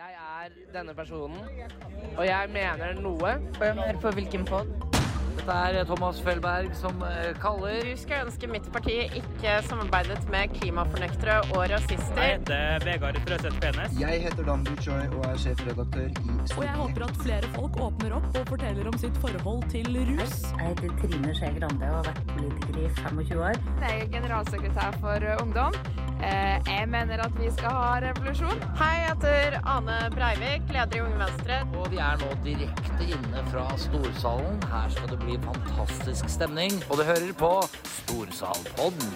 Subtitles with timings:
[0.00, 1.42] Jeg er denne personen,
[2.16, 3.32] og jeg mener noe.
[3.60, 4.70] Hør på hvilken pod?
[5.36, 10.54] Dette er Thomas Felberg som eh, kaller Du skulle ønske mitt parti ikke samarbeidet med
[10.56, 12.16] klimafornektere og rasister.
[12.16, 14.00] Jeg heter Vegard Trøseth Penes.
[14.00, 18.16] Jeg heter Dan Buchoi og er sjefredaktør i Og jeg håper at flere folk åpner
[18.22, 20.38] opp og forteller om sitt forhold til rus.
[20.48, 23.60] Jeg heter Trine Skei Grande og har vært politiker i 25 år.
[23.84, 25.76] Jeg er generalsekretær for Ungdom.
[26.20, 28.58] Jeg mener at vi skal ha revolusjon.
[28.76, 31.60] Hei, jeg heter Ane Breivik, leder i Unge Venstre.
[31.80, 34.58] Og vi er nå direkte inne fra Storsalen.
[34.68, 36.76] Her skal det bli fantastisk stemning.
[36.90, 37.52] Og du hører på
[37.96, 39.14] Storsalpodden.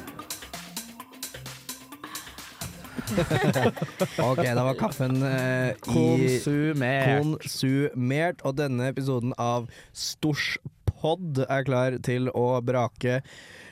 [4.24, 7.20] Ok, da var kaffen eh, i Konsumert.
[7.20, 13.20] konsumert, og denne episoden av Storspod er klar til å brake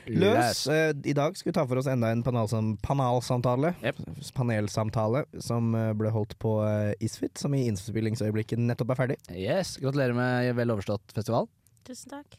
[0.06, 0.66] løs.
[0.66, 3.74] Eh, I dag skal vi ta for oss enda en panelsam panelsamtale.
[3.82, 3.96] yep.
[4.34, 9.18] Panelsamtale som eh, ble holdt på eh, Isfit, som i innspillingsøyeblikket nettopp er ferdig.
[9.30, 11.48] Yes, Gratulerer med vel overstått festival.
[11.86, 12.38] Tusen takk.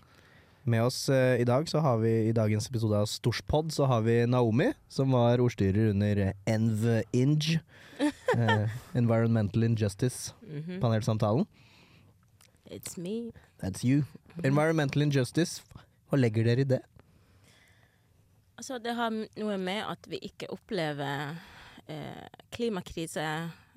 [0.66, 4.00] Med oss uh, i dag så har vi i dagens episode av Storspod så har
[4.06, 7.58] vi Naomi, som var ordstyrer under eh, ENV-INJ,
[8.38, 10.80] eh, Environmental Injustice, Mhm.
[10.80, 11.44] panelsamtalen.
[12.72, 13.34] It's me.
[13.62, 14.06] That's you.
[14.44, 15.62] Environmental Injustice,
[16.09, 16.80] hva legger dere i det?
[18.56, 21.34] Altså, det har noe med at vi ikke opplever
[21.90, 23.26] eh, klimakrise,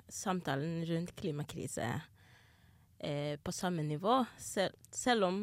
[0.07, 1.87] samtalen rundt klimakrise,
[2.99, 4.19] eh, på samme nivå.
[4.37, 5.39] Sel selv om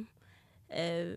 [0.68, 1.16] eh,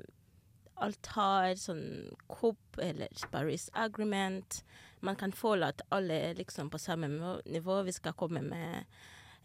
[0.81, 4.61] alt har sånn COP eller Paris Agreement.
[5.05, 7.09] Man kan føle at alle er liksom på samme
[7.45, 7.83] nivå-.
[7.85, 8.83] Vi skal komme med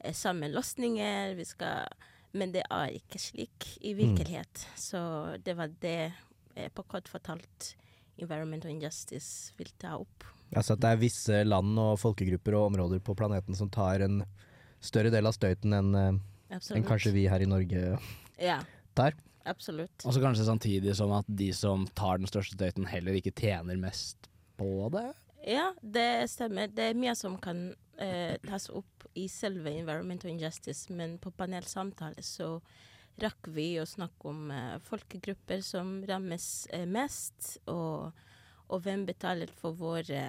[0.01, 1.37] eh, samme løsninger.
[1.39, 1.89] Vi skal
[2.33, 4.63] Men det er ikke slik i virkelighet.
[4.75, 6.15] Så det var det,
[6.55, 7.77] eh, på kort fortalt,
[8.21, 10.27] Environmental Injustice vil ta opp.
[10.53, 14.23] Altså at det er visse land og folkegrupper og områder på planeten som tar en
[14.85, 17.97] større del av støyten enn en kanskje vi her i Norge
[18.43, 18.59] Ja,
[18.95, 19.15] tar.
[19.49, 20.05] absolutt.
[20.05, 23.79] Og så kanskje samtidig som at de som tar den største støyten, heller ikke tjener
[23.81, 24.29] mest
[24.61, 25.07] på det.
[25.49, 26.69] Ja, det stemmer.
[26.69, 32.23] Det er mye som kan eh, tas opp i selve Environmental Injustice, men på panelsamtale
[32.23, 32.59] så
[33.21, 38.13] rakk vi å snakke om eh, folkegrupper som rammes eh, mest, og,
[38.73, 40.23] og hvem betaler for våre,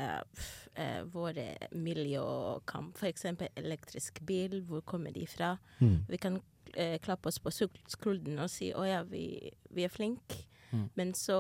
[0.75, 2.97] eh, våre miljøkamp.
[3.07, 5.53] Eksempel elektrisk bil, hvor kommer de fra?
[5.79, 6.05] Mm.
[6.09, 6.41] Vi kan
[6.75, 10.43] eh, klappe oss på sk- skulderen og si å ja, vi, vi er flinke.
[10.73, 10.87] Mm.
[10.97, 11.37] Men så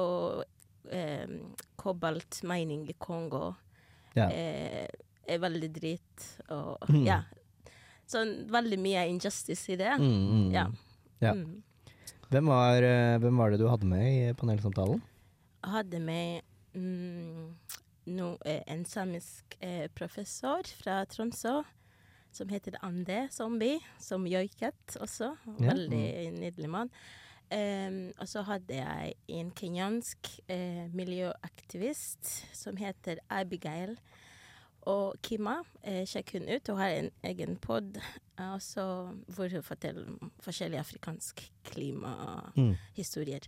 [0.91, 1.27] eh,
[1.75, 3.55] Kobalt mining i Kongo
[4.15, 4.27] Ja.
[4.29, 4.87] eh,
[5.27, 7.05] er veldig dritt, Og Mm.
[7.07, 7.21] ja.
[8.05, 8.19] Så
[8.51, 9.93] veldig mye injustice i det.
[9.97, 10.51] Mm, mm.
[10.53, 10.65] Ja.
[11.23, 11.33] Ja.
[11.37, 11.61] Mm.
[12.33, 15.01] Hvem, var, eh, hvem var det du hadde med i panelsamtalen?
[15.63, 16.41] Jeg hadde med
[16.73, 17.51] mm,
[18.17, 21.61] no, eh, en samisk eh, professor fra Tromsø
[22.33, 25.35] som heter Ande Zombie, som joiket også.
[25.59, 25.69] Ja.
[25.69, 26.07] Veldig
[26.39, 26.89] nydelig mann.
[27.53, 33.93] Um, og så hadde jeg en kenyansk eh, miljøaktivist som heter Abigail.
[34.89, 36.67] Og Kima, eh, sjekk hun ut.
[36.67, 38.57] Hun har en egen pod eh,
[39.35, 43.47] hvor hun forteller om forskjellige afrikanske klimahistorier.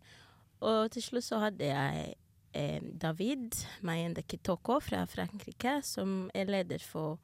[0.64, 2.14] Og til slutt så hadde jeg
[2.54, 3.52] eh, David
[3.82, 7.20] Mayende Kitoko fra Frankrike, som er leder for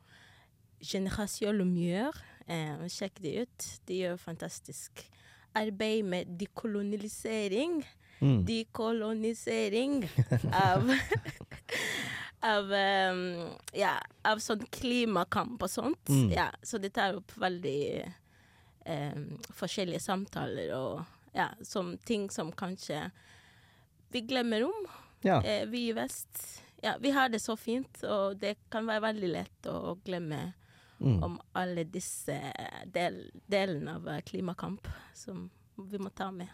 [0.83, 2.19] Generation Lumière.
[2.47, 3.71] Eh, sjekk de ut.
[3.87, 5.05] De gjør fantastisk
[5.55, 7.81] arbeid med dekolonisering.
[8.21, 8.45] Mm.
[8.45, 10.03] Dekolonisering
[10.53, 10.91] av
[12.43, 13.93] Av um, ja,
[14.25, 16.09] av sånn klimakamp og sånt.
[16.09, 16.31] Mm.
[16.33, 18.05] Ja, så det tar opp veldig
[18.87, 21.03] um, forskjellige samtaler og
[21.37, 23.03] ja, som ting som kanskje
[24.11, 24.87] vi glemmer om,
[25.23, 25.37] Ja.
[25.45, 26.41] eh, vi i vest.
[26.83, 30.53] Ja, vi har det så fint, og det kan være veldig lett å glemme
[31.01, 31.23] Mm.
[31.23, 32.35] om alle disse
[32.85, 34.85] del, delene av eh, klimakamp
[35.17, 36.47] som vi må ta med.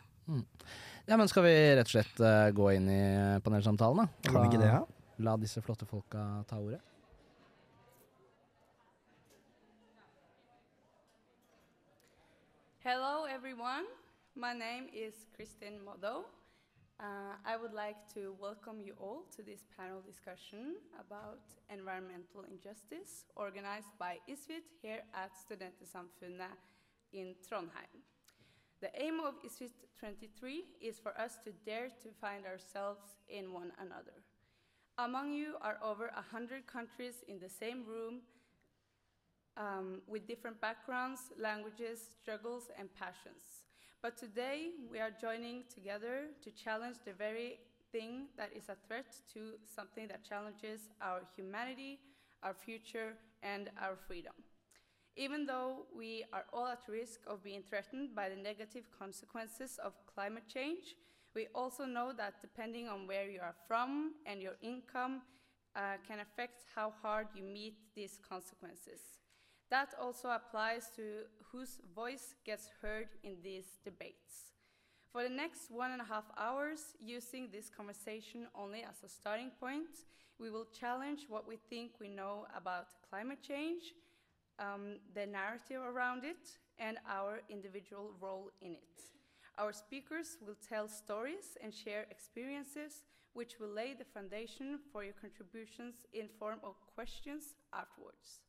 [1.05, 4.07] Ja, men Skal vi rett og slett uh, gå inn i panelsamtalen, da?
[4.29, 4.85] Kan vi ikke det, ja?
[5.19, 6.81] La disse flotte folka ta ordet.
[12.83, 13.85] Hello, everyone.
[14.35, 16.25] My name is Kristin Modo.
[16.99, 21.41] Uh, I would like to welcome you all to this panel discussion about
[21.71, 26.57] environmental injustice organized by ISFiT here at Studentersamfundet
[27.11, 28.05] in Trondheim.
[28.81, 33.71] The aim of ISFiT 23 is for us to dare to find ourselves in one
[33.79, 34.26] another.
[34.99, 38.21] Among you are over 100 countries in the same room
[39.55, 43.67] um, with different backgrounds, languages, struggles, and passions.
[44.01, 47.59] But today we are joining together to challenge the very
[47.91, 51.99] thing that is a threat to something that challenges our humanity,
[52.41, 54.33] our future, and our freedom.
[55.15, 59.93] Even though we are all at risk of being threatened by the negative consequences of
[60.11, 60.95] climate change,
[61.37, 65.21] we also know that depending on where you are from and your income
[65.75, 69.01] uh, can affect how hard you meet these consequences.
[69.69, 71.03] That also applies to
[71.51, 74.55] whose voice gets heard in these debates.
[75.11, 79.51] For the next one and a half hours, using this conversation only as a starting
[79.59, 79.93] point,
[80.39, 83.93] we will challenge what we think we know about climate change,
[84.57, 89.16] um, the narrative around it, and our individual role in it.
[89.57, 95.13] Our speakers will tell stories and share experiences which will lay the foundation for your
[95.19, 98.41] contributions in form of questions afterwards.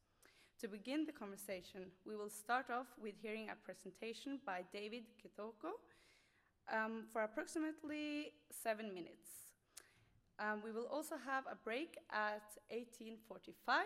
[0.60, 5.76] To begin the conversation, we will start off with hearing a presentation by David Kitoko
[6.72, 9.54] um, for approximately seven minutes.
[10.38, 13.84] Um, we will also have a break at 1845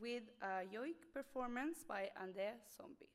[0.00, 3.08] with a yoik performance by Ande Somby.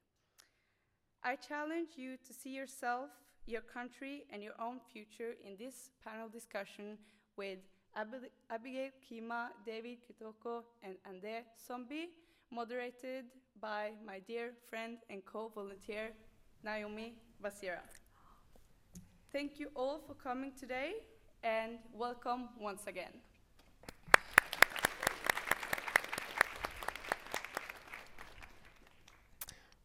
[1.24, 3.10] I challenge you to see yourself,
[3.46, 6.98] your country, and your own future in this panel discussion
[7.38, 7.60] with
[7.96, 12.10] Ab- Abigail Kima, David Kitoko, and Ande Somby,
[12.52, 13.26] moderated
[13.60, 16.12] by my dear friend and co-volunteer,
[16.64, 17.82] Naomi Basira.
[19.32, 20.94] Thank you all for coming today,
[21.44, 23.14] and welcome once again.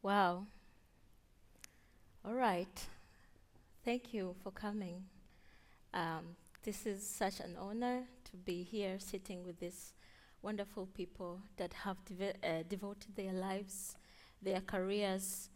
[0.02, 0.46] Wow.
[2.24, 2.86] All right.
[3.86, 5.04] Thank you for coming.
[5.94, 6.34] Um,
[6.64, 9.92] this is such an honor to be here sitting with these
[10.42, 13.94] wonderful people that have uh, devoted their lives,
[14.42, 15.50] their careers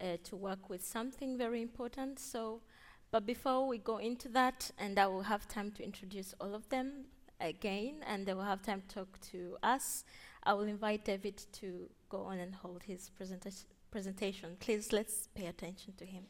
[0.00, 2.18] uh, to work with something very important.
[2.18, 2.62] So,
[3.10, 6.66] but before we go into that, and I will have time to introduce all of
[6.70, 7.04] them
[7.42, 10.04] again, and they will have time to talk to us,
[10.44, 14.56] I will invite David to go on and hold his presenta- presentation.
[14.60, 16.24] Please, let's pay attention to him.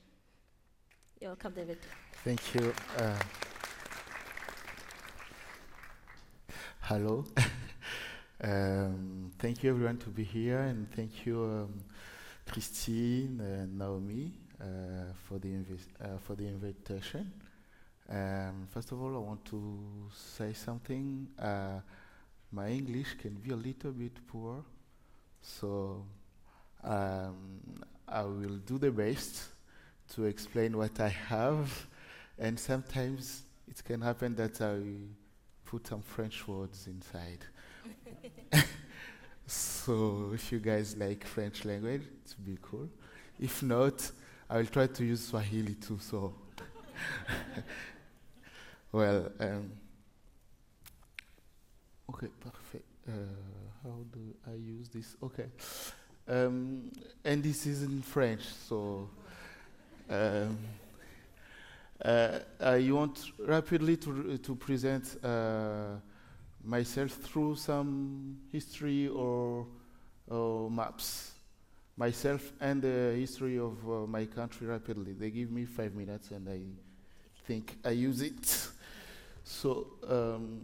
[1.19, 1.79] You're welcome, David.
[2.25, 2.75] Thank you.
[2.99, 3.15] Uh,
[6.81, 7.25] hello.
[8.45, 11.81] um, thank you, everyone, to be here, and thank you, um,
[12.47, 14.31] Christine and Naomi,
[14.61, 15.55] uh, for the
[16.03, 17.33] uh, for the invitation.
[18.11, 21.29] Um, first of all, I want to say something.
[21.39, 21.81] Uh,
[22.53, 24.63] my English can be a little bit poor,
[25.41, 26.05] so
[26.85, 27.63] um,
[28.07, 29.56] I will do the best
[30.15, 31.87] to explain what I have,
[32.39, 34.81] and sometimes it can happen that I
[35.65, 37.45] put some French words inside.
[39.47, 42.89] so if you guys like French language, it would be cool.
[43.41, 44.11] If not,
[44.49, 45.99] I will try to use Swahili too.
[46.01, 46.33] So,
[48.93, 49.73] well, um,
[52.11, 52.85] okay, perfect.
[53.09, 53.13] Uh,
[53.83, 55.17] how do I use this?
[55.23, 55.47] Okay,
[56.29, 56.91] um,
[57.25, 59.09] and this is in French, so.
[60.09, 60.59] Um,
[62.05, 65.97] uh, I want rapidly to, to present uh,
[66.63, 69.67] myself through some history or,
[70.29, 71.33] or maps.
[71.97, 75.15] Myself and the history of uh, my country rapidly.
[75.15, 76.61] They give me five minutes and I
[77.47, 78.69] think I use it.
[79.43, 80.61] So, um,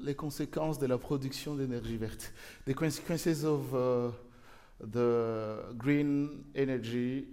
[0.00, 2.32] les conséquences de la production d'énergie verte.
[2.66, 4.10] The consequences of uh,
[4.80, 7.26] the green energy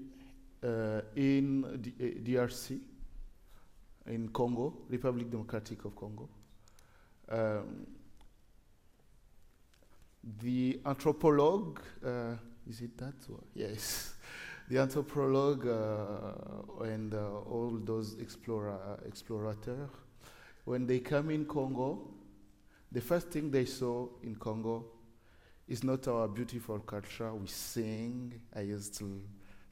[1.15, 2.79] in D- uh, DRC,
[4.07, 6.29] in Congo, Republic Democratic of Congo.
[7.29, 7.87] Um,
[10.41, 12.35] the anthropologue, uh,
[12.69, 13.13] is it that?
[13.27, 13.43] one?
[13.53, 14.13] Yes.
[14.67, 19.89] The anthropologue uh, and uh, all those explorer, explorators,
[20.63, 21.99] when they come in Congo,
[22.91, 24.85] the first thing they saw in Congo
[25.67, 27.31] is not our beautiful culture.
[27.35, 28.41] We sing.
[28.55, 29.21] I used to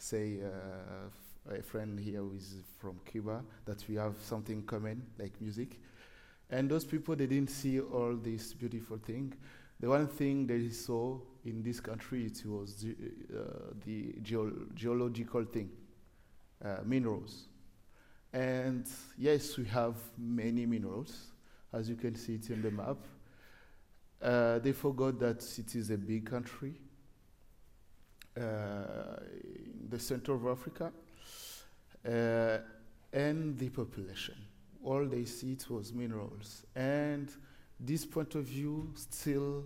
[0.03, 5.39] say uh, a friend here who is from Cuba that we have something common like
[5.39, 5.79] music.
[6.50, 9.33] And those people they didn't see all this beautiful thing.
[9.79, 12.95] The one thing they saw in this country it was the,
[13.33, 15.69] uh, the geo- geological thing,
[16.63, 17.48] uh, minerals.
[18.33, 18.86] And
[19.17, 21.27] yes, we have many minerals,
[21.72, 22.98] as you can see it in the map.
[24.22, 26.75] Uh, they forgot that it is a big country
[28.35, 30.91] in the center of Africa,
[32.05, 32.57] uh,
[33.11, 34.35] and the population.
[34.83, 37.31] All they see it was minerals, and
[37.79, 39.63] this point of view still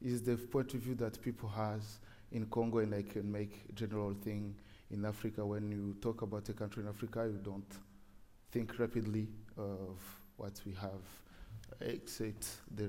[0.00, 1.98] is the point of view that people has
[2.30, 4.54] in Congo, and I can make general thing
[4.90, 5.44] in Africa.
[5.44, 7.72] When you talk about a country in Africa, you don't
[8.50, 9.98] think rapidly of
[10.36, 11.02] what we have,
[11.80, 12.88] except the uh,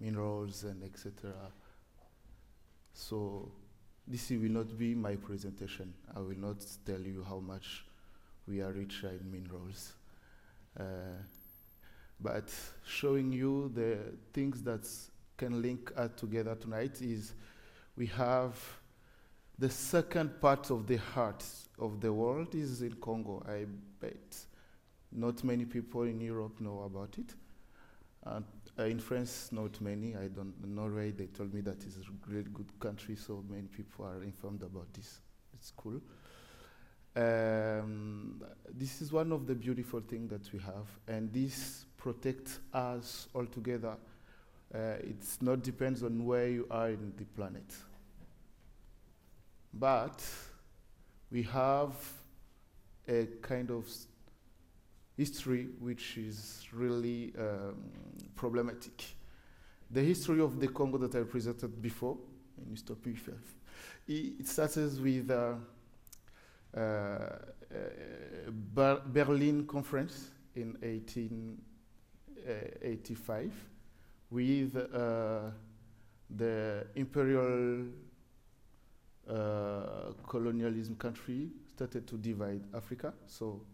[0.00, 1.32] minerals and etc.
[2.92, 3.50] So
[4.08, 5.92] this will not be my presentation.
[6.16, 7.84] I will not tell you how much
[8.46, 9.92] we are rich in minerals.
[10.78, 10.82] Uh,
[12.20, 12.50] but
[12.86, 13.98] showing you the
[14.32, 14.88] things that
[15.36, 17.34] can link us together tonight is
[17.96, 18.56] we have
[19.58, 21.44] the second part of the heart
[21.78, 23.44] of the world is in Congo.
[23.46, 23.66] I
[24.00, 24.36] bet
[25.12, 27.34] not many people in Europe know about it.
[28.26, 28.40] Uh,
[28.78, 30.14] in France, not many.
[30.14, 30.54] I don't.
[30.64, 34.62] Norway, they told me that it's a great, good country, so many people are informed
[34.62, 35.20] about this.
[35.54, 36.00] It's cool.
[37.16, 38.40] Um,
[38.72, 43.46] this is one of the beautiful things that we have, and this protects us all
[43.46, 43.96] together.
[44.72, 47.74] Uh, it's not depends on where you are in the planet,
[49.72, 50.22] but
[51.32, 51.94] we have
[53.08, 53.88] a kind of
[55.18, 57.74] history which is really um,
[58.36, 59.04] problematic.
[59.90, 62.16] The history of the Congo that I presented before,
[62.74, 63.28] stop if
[64.06, 65.54] it starts with uh,
[66.76, 67.38] uh,
[68.50, 73.52] Ber Berlin Conference in 1885
[74.30, 75.50] with uh,
[76.30, 77.86] the imperial
[79.28, 83.12] uh, colonialism country started to divide Africa.
[83.26, 83.64] So, uh,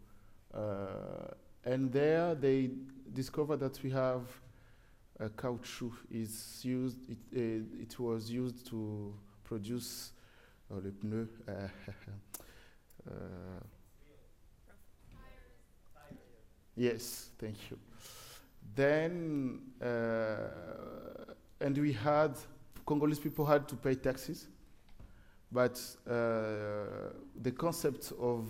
[1.64, 2.70] and there they
[3.12, 4.23] discovered that we have
[5.20, 6.99] uh, caoutchouc is used.
[7.08, 10.12] It, uh, it was used to produce
[10.70, 11.28] uh, les pneus.
[13.06, 13.12] Uh,
[16.75, 17.78] yes, thank you.
[18.75, 19.61] Then,
[21.61, 22.38] and we had
[22.87, 24.49] Congolese people had to pay taxes
[25.54, 26.12] but uh,
[27.42, 28.46] the concept of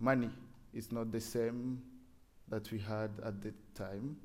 [0.00, 0.30] money
[0.74, 1.82] is not the same
[2.48, 4.16] that we had at the time.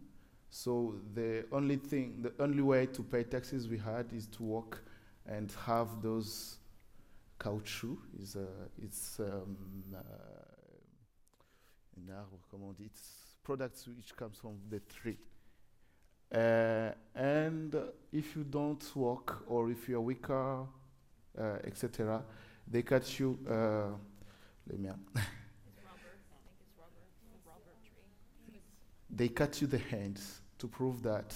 [0.50, 4.84] So the only thing, the only way to pay taxes we had is to work
[5.26, 6.58] and have those
[7.40, 7.98] caoutchouc.
[8.20, 8.46] Is uh,
[8.82, 9.58] it's um,
[9.96, 10.00] uh?
[12.80, 15.18] It's products which comes from the tree.
[16.34, 17.76] Uh, and
[18.12, 20.66] if you don't work or if you're weaker
[21.38, 22.24] uh, etc.
[22.68, 23.38] They cut you.
[23.50, 23.96] Uh,
[24.70, 24.80] let
[29.10, 31.34] they cut you the hands to prove that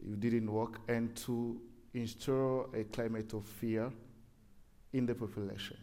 [0.00, 1.60] you didn't work and to
[1.94, 3.90] install a climate of fear
[4.92, 5.76] in the population.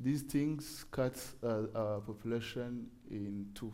[0.00, 3.72] These things cut uh, our population in two.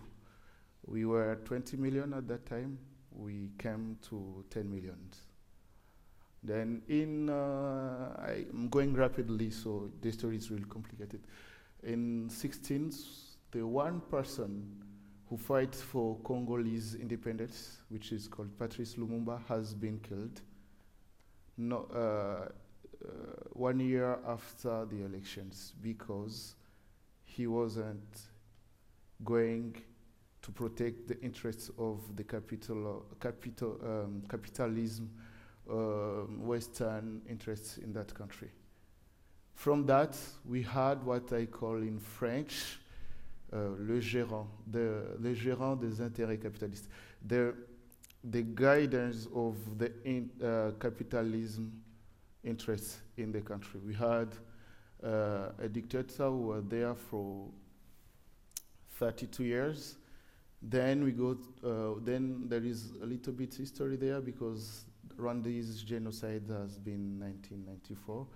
[0.86, 2.78] We were 20 million at that time.
[3.10, 4.98] We came to 10 million.
[6.42, 11.20] Then in, uh, I'm going rapidly, so the story is really complicated.
[11.82, 12.92] In 16,
[13.50, 14.82] the one person
[15.28, 20.40] who fights for Congolese independence, which is called Patrice Lumumba, has been killed.
[21.56, 22.48] No, uh,
[23.04, 23.08] uh,
[23.52, 26.54] one year after the elections, because
[27.24, 28.20] he wasn't
[29.24, 29.76] going
[30.40, 35.10] to protect the interests of the capital, capital um, capitalism
[35.70, 35.74] uh,
[36.38, 38.50] Western interests in that country.
[39.52, 40.16] From that,
[40.46, 42.78] we had what I call in French
[43.52, 46.88] uh, le gérant, the, le gérant des intérêts capitalistes,
[47.26, 47.54] the,
[48.24, 51.72] the guidance of the in, uh, capitalism
[52.44, 53.80] interests in the country.
[53.84, 54.28] We had
[55.02, 57.48] uh, a dictator who was there for
[58.98, 59.96] 32 years.
[60.60, 61.38] Then we go.
[61.64, 64.84] Uh, then there is a little bit history there because
[65.16, 68.26] Rwanda's genocide has been 1994,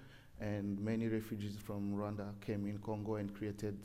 [0.40, 3.76] and many refugees from Rwanda came in Congo and created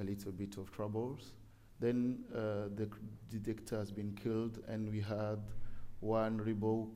[0.00, 1.32] a little bit of troubles.
[1.80, 2.88] Then uh, the,
[3.38, 5.38] dictator has been killed, and we had
[6.00, 6.90] one rebel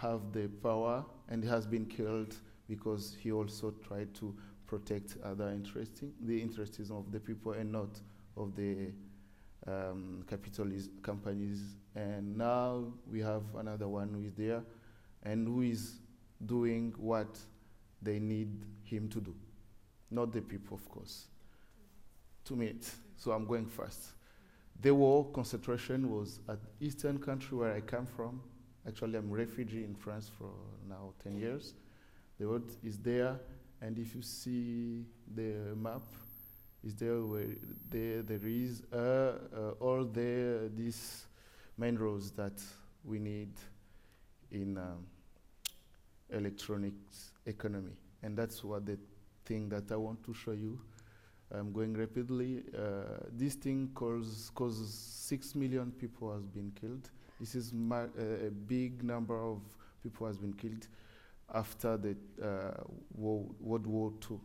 [0.00, 2.34] have the power, and has been killed
[2.68, 4.34] because he also tried to
[4.66, 8.00] protect other interesting the interests of the people and not
[8.36, 8.90] of the
[9.66, 11.76] um, capitalist companies.
[11.94, 14.62] And now we have another one who is there
[15.22, 15.98] and who is
[16.46, 17.38] doing what
[18.00, 19.34] they need him to do.
[20.10, 21.26] Not the people, of course.
[22.44, 24.12] Two minutes, so I'm going fast.
[24.80, 28.42] The war concentration was at eastern country where I come from.
[28.86, 30.50] Actually, I'm refugee in France for
[30.88, 31.74] now 10 years.
[32.38, 33.38] The word is there,
[33.80, 36.02] and if you see the map,
[36.82, 37.46] is there where
[37.88, 41.26] there, there is uh, uh, all the these
[41.78, 42.60] main roads that
[43.04, 43.52] we need
[44.50, 45.06] in um,
[46.30, 47.92] electronics economy.
[48.22, 48.98] And that's what the
[49.44, 50.80] thing that I want to show you.
[51.54, 52.62] I'm going rapidly.
[52.76, 57.10] Uh, this thing causes, causes six million people has been killed.
[57.38, 59.60] This is a big number of
[60.02, 60.86] people has been killed.
[61.54, 62.82] after the uh,
[63.14, 64.38] Wo- World War II.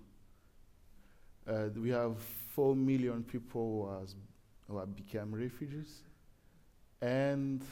[1.47, 2.17] Uh, we have
[2.49, 4.15] four million people who, has,
[4.67, 6.03] who have become refugees,
[7.01, 7.63] and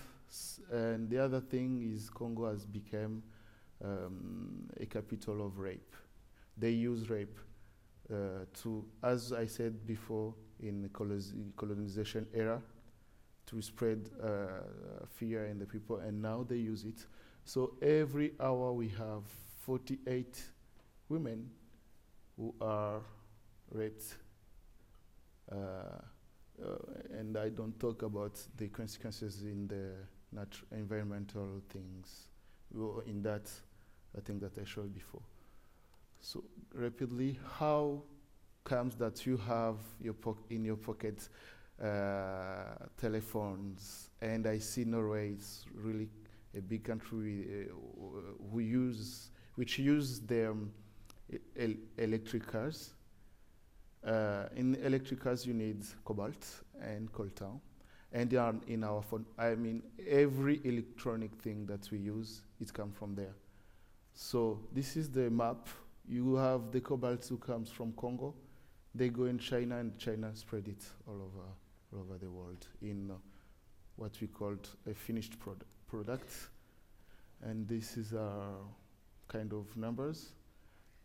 [0.71, 3.21] and the other thing is Congo has become
[3.83, 5.93] um, a capital of rape.
[6.57, 7.37] They use rape
[8.09, 10.89] to, as I said before, in the
[11.57, 12.61] colonization era,
[13.47, 17.05] to spread uh, fear in the people, and now they use it.
[17.45, 19.23] So every hour we have
[19.65, 20.41] 48
[21.09, 21.49] women
[22.37, 23.01] who are
[23.71, 24.15] raped.
[25.51, 26.77] Uh, uh,
[27.11, 29.91] and I don't talk about the consequences in the
[30.71, 32.27] environmental things.
[33.05, 33.49] In that,
[34.17, 35.21] I think that I showed before.
[36.25, 38.01] So rapidly, how
[38.63, 40.15] comes that you have your
[40.49, 41.29] in your pocket
[41.79, 46.09] uh, telephones, and I see Norway is really
[46.57, 47.73] a big country uh,
[48.51, 50.55] who use which use their
[51.31, 52.95] e- el- electric cars.
[54.03, 57.59] Uh, in electric cars, you need cobalt and coltan,
[58.11, 59.27] and they are in our phone.
[59.37, 63.35] I mean, every electronic thing that we use, it comes from there.
[64.15, 65.67] So this is the map.
[66.07, 68.35] You have the cobalt who comes from Congo.
[68.93, 71.45] They go in China, and China spread it all over,
[71.93, 73.15] all over the world in uh,
[73.95, 76.31] what we called a finished prod- product.
[77.41, 78.55] And this is our
[79.27, 80.31] kind of numbers.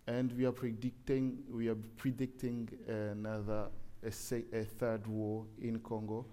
[0.07, 3.69] And we are predicting, we are predicting another,
[4.05, 4.09] a,
[4.53, 6.27] a third war in Congo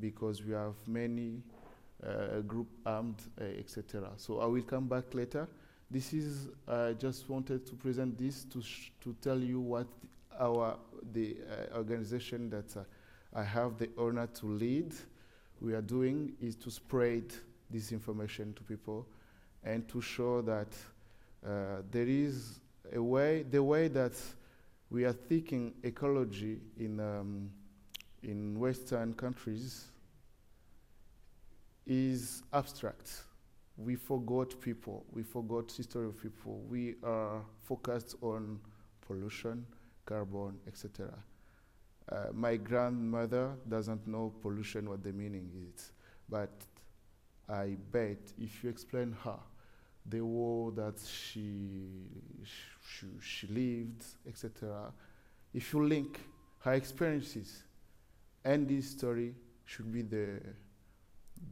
[0.00, 1.42] because we have many
[2.04, 4.10] uh, group armed, uh, etc.
[4.16, 5.48] So I will come back later.
[5.92, 8.62] This is, I just wanted to present this to,
[9.02, 9.86] to tell you what
[10.40, 10.78] our,
[11.12, 12.84] the uh, organization that uh,
[13.34, 14.94] I have the honor to lead,
[15.60, 17.24] we are doing is to spread
[17.68, 19.06] this information to people
[19.64, 20.68] and to show that
[21.46, 22.60] uh, there is
[22.94, 24.14] a way, the way that
[24.88, 27.50] we are thinking ecology in, um,
[28.22, 29.88] in Western countries
[31.86, 33.24] is abstract.
[33.76, 36.62] We forgot people, we forgot history of people.
[36.68, 38.60] We are focused on
[39.06, 39.66] pollution,
[40.04, 41.08] carbon, etc.
[42.10, 45.92] Uh, my grandmother doesn't know pollution, what the meaning is,
[46.28, 46.50] but
[47.48, 49.38] I bet if you explain her
[50.06, 51.86] the war that she
[52.44, 54.92] she, she lived, etc.
[55.54, 56.20] If you link
[56.60, 57.62] her experiences
[58.44, 60.40] and this story, should be the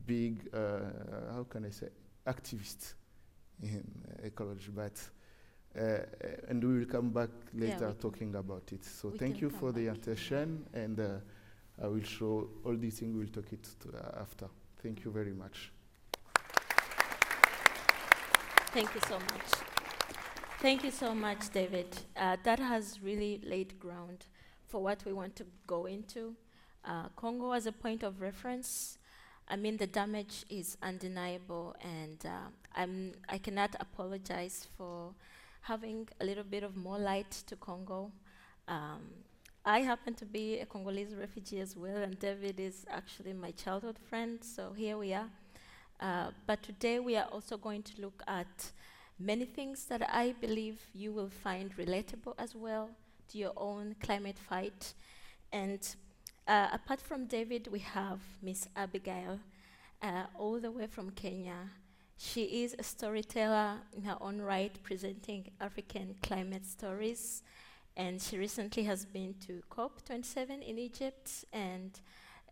[0.07, 1.89] big uh, how can I say
[2.27, 2.95] activist
[3.63, 3.85] in
[4.23, 4.93] uh, ecology, but.
[5.79, 5.99] Uh,
[6.49, 8.85] and we will come back Yeah, later can- talking about it.
[8.85, 11.19] So thank you for the attention, and uh,
[11.81, 13.15] I will show all these things.
[13.17, 14.49] We'll talk it to, uh, after.
[14.83, 15.71] Thank you very much.
[18.73, 19.49] Thank you so much.
[20.61, 21.97] Thank you so much, David.
[22.17, 24.27] Uh, that has really laid ground
[24.67, 26.35] for what we want to go into.
[26.85, 28.99] Uh, Congo as a point of reference.
[29.51, 35.13] I mean, the damage is undeniable, and uh, I'm, I cannot apologize for
[35.63, 38.13] having a little bit of more light to Congo.
[38.69, 39.01] Um,
[39.65, 43.99] I happen to be a Congolese refugee as well, and David is actually my childhood
[44.09, 45.29] friend, so here we are.
[45.99, 48.71] Uh, but today we are also going to look at
[49.19, 52.89] many things that I believe you will find relatable as well
[53.31, 54.95] to your own climate fight.
[55.53, 55.81] And
[56.47, 59.41] uh, apart from David, we have Miss Abigail,
[60.03, 61.71] uh, all the way from Kenya.
[62.17, 67.43] She is a storyteller in her own right, presenting African climate stories.
[67.97, 71.99] And she recently has been to COP27 in Egypt, and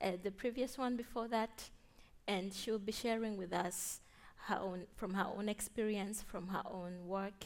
[0.01, 1.71] uh, the previous one before that
[2.29, 4.01] and she will be sharing with us
[4.47, 7.45] her own, from her own experience, from her own work.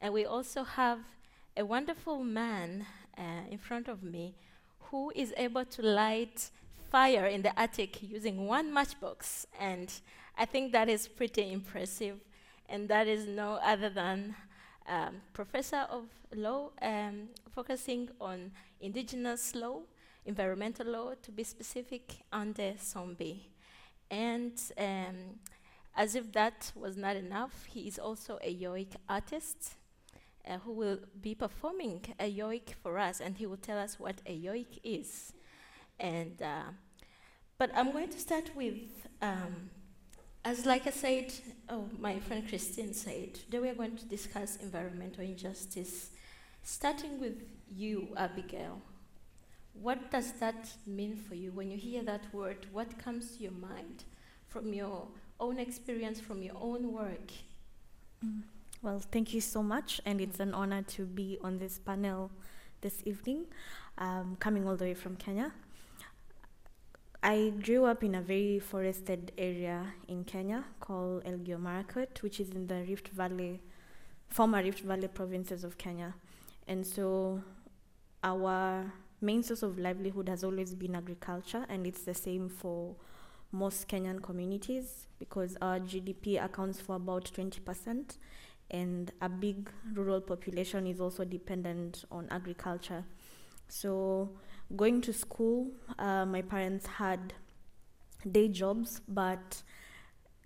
[0.00, 1.00] And we also have
[1.56, 2.86] a wonderful man
[3.18, 4.36] uh, in front of me
[4.92, 6.50] who is able to light
[6.90, 9.46] fire in the attic using one matchbox.
[9.58, 9.90] And
[10.36, 12.18] I think that is pretty impressive.
[12.68, 14.36] And that is no other than
[14.86, 19.80] um, professor of law, um, focusing on indigenous law,
[20.26, 23.40] environmental law, to be specific, Ande Somby.
[24.10, 25.40] And um,
[25.96, 29.76] as if that was not enough, he is also a yoik artist
[30.48, 34.20] uh, who will be performing a yoik for us, and he will tell us what
[34.26, 35.32] a yoik is.
[36.00, 36.72] And uh,
[37.58, 39.70] but I'm going to start with, um,
[40.44, 41.32] as like I said,
[41.68, 46.10] oh, my friend Christine said, today we are going to discuss environmental injustice,
[46.64, 48.82] starting with you, Abigail.
[49.74, 52.66] What does that mean for you when you hear that word?
[52.72, 54.04] What comes to your mind
[54.48, 55.06] from your
[55.38, 57.30] own experience, from your own work?
[58.82, 62.32] Well, thank you so much, and it's an honor to be on this panel
[62.80, 63.44] this evening,
[63.96, 65.52] um, coming all the way from Kenya.
[67.22, 72.50] I grew up in a very forested area in Kenya called Elgeyo Marakwet, which is
[72.50, 73.60] in the Rift Valley,
[74.26, 76.14] former Rift Valley provinces of Kenya.
[76.66, 77.40] And so
[78.24, 82.96] our main source of livelihood has always been agriculture, and it's the same for
[83.52, 88.16] most Kenyan communities because our GDP accounts for about 20%,
[88.72, 93.04] and a big rural population is also dependent on agriculture.
[93.68, 94.30] So,
[94.76, 97.34] going to school, uh, my parents had
[98.30, 99.62] day jobs, but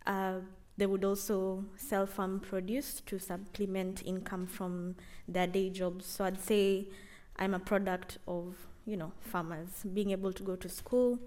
[0.07, 0.41] uh,
[0.77, 4.97] they would also sell farm produce to supplement income from
[5.29, 6.07] their day jobs.
[6.07, 6.89] So, I'd say
[7.37, 8.55] I'm a product of
[8.87, 9.85] you know farmers.
[9.93, 11.19] Being able to go to school,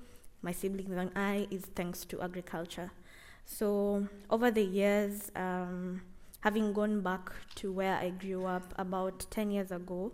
[0.42, 2.92] my siblings and I, is thanks to agriculture.
[3.46, 6.02] So, over the years, um,
[6.42, 10.12] having gone back to where I grew up about 10 years ago,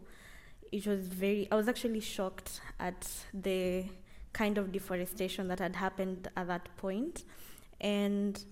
[0.72, 3.86] it was very, I was actually shocked at the
[4.34, 7.24] kind of deforestation that had happened at that point.
[7.80, 8.44] And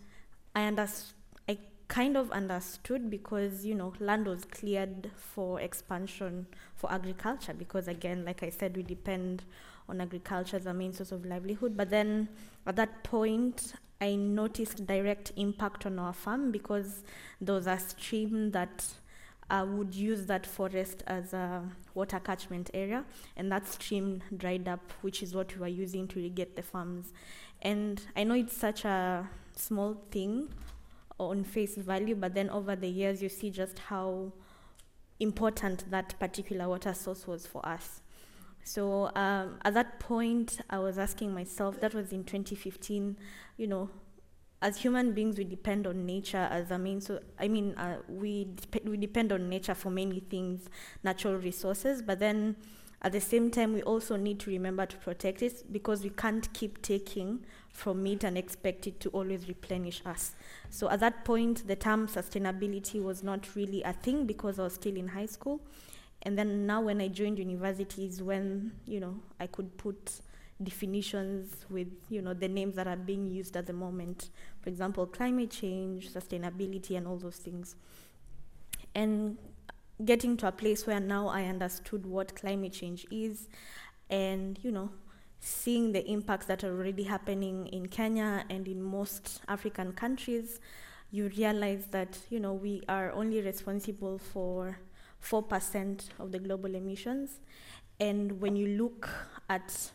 [0.55, 1.15] I understood.
[1.49, 1.57] I
[1.89, 8.23] kind of understood because you know land was cleared for expansion for agriculture because again
[8.25, 9.43] like i said we depend
[9.89, 12.29] on agriculture as a main source of livelihood but then
[12.65, 17.03] at that point i noticed direct impact on our farm because
[17.39, 18.85] there was a stream that
[19.49, 21.61] uh, would use that forest as a
[21.93, 23.03] water catchment area,
[23.37, 27.13] and that stream dried up, which is what we were using to irrigate the farms.
[27.61, 30.49] And I know it's such a small thing
[31.19, 34.31] on face value, but then over the years, you see just how
[35.19, 38.02] important that particular water source was for us.
[38.63, 43.17] So um, at that point, I was asking myself, that was in 2015,
[43.57, 43.89] you know,
[44.61, 47.01] as human beings, we depend on nature as a main.
[47.01, 48.47] So I mean, uh, we
[48.85, 50.69] we depend on nature for many things,
[51.03, 52.01] natural resources.
[52.01, 52.55] But then,
[53.01, 56.51] at the same time, we also need to remember to protect it because we can't
[56.53, 60.33] keep taking from it and expect it to always replenish us.
[60.69, 64.75] So at that point, the term sustainability was not really a thing because I was
[64.75, 65.59] still in high school.
[66.23, 70.21] And then now, when I joined universities, when you know I could put
[70.61, 74.29] definitions with you know the names that are being used at the moment.
[74.61, 77.75] For example climate change sustainability and all those things.
[78.95, 79.37] And
[80.05, 83.47] getting to a place where now i understood what climate change is
[84.09, 84.89] and you know
[85.39, 90.59] seeing the impacts that are already happening in kenya and in most african countries
[91.11, 94.79] you realize that you know we are only responsible for
[95.23, 97.39] 4% of the global emissions
[97.99, 99.09] and when you look
[99.49, 99.91] at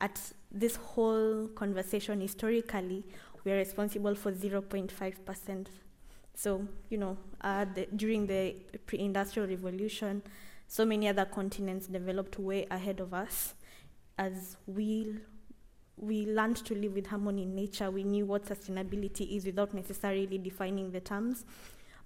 [0.00, 0.18] at
[0.50, 3.04] this whole conversation historically,
[3.44, 5.66] we are responsible for 0.5%.
[6.34, 8.56] So, you know, uh, the, during the
[8.86, 10.22] pre industrial revolution,
[10.66, 13.54] so many other continents developed way ahead of us.
[14.18, 15.16] As we,
[15.96, 20.38] we learned to live with harmony in nature, we knew what sustainability is without necessarily
[20.38, 21.44] defining the terms.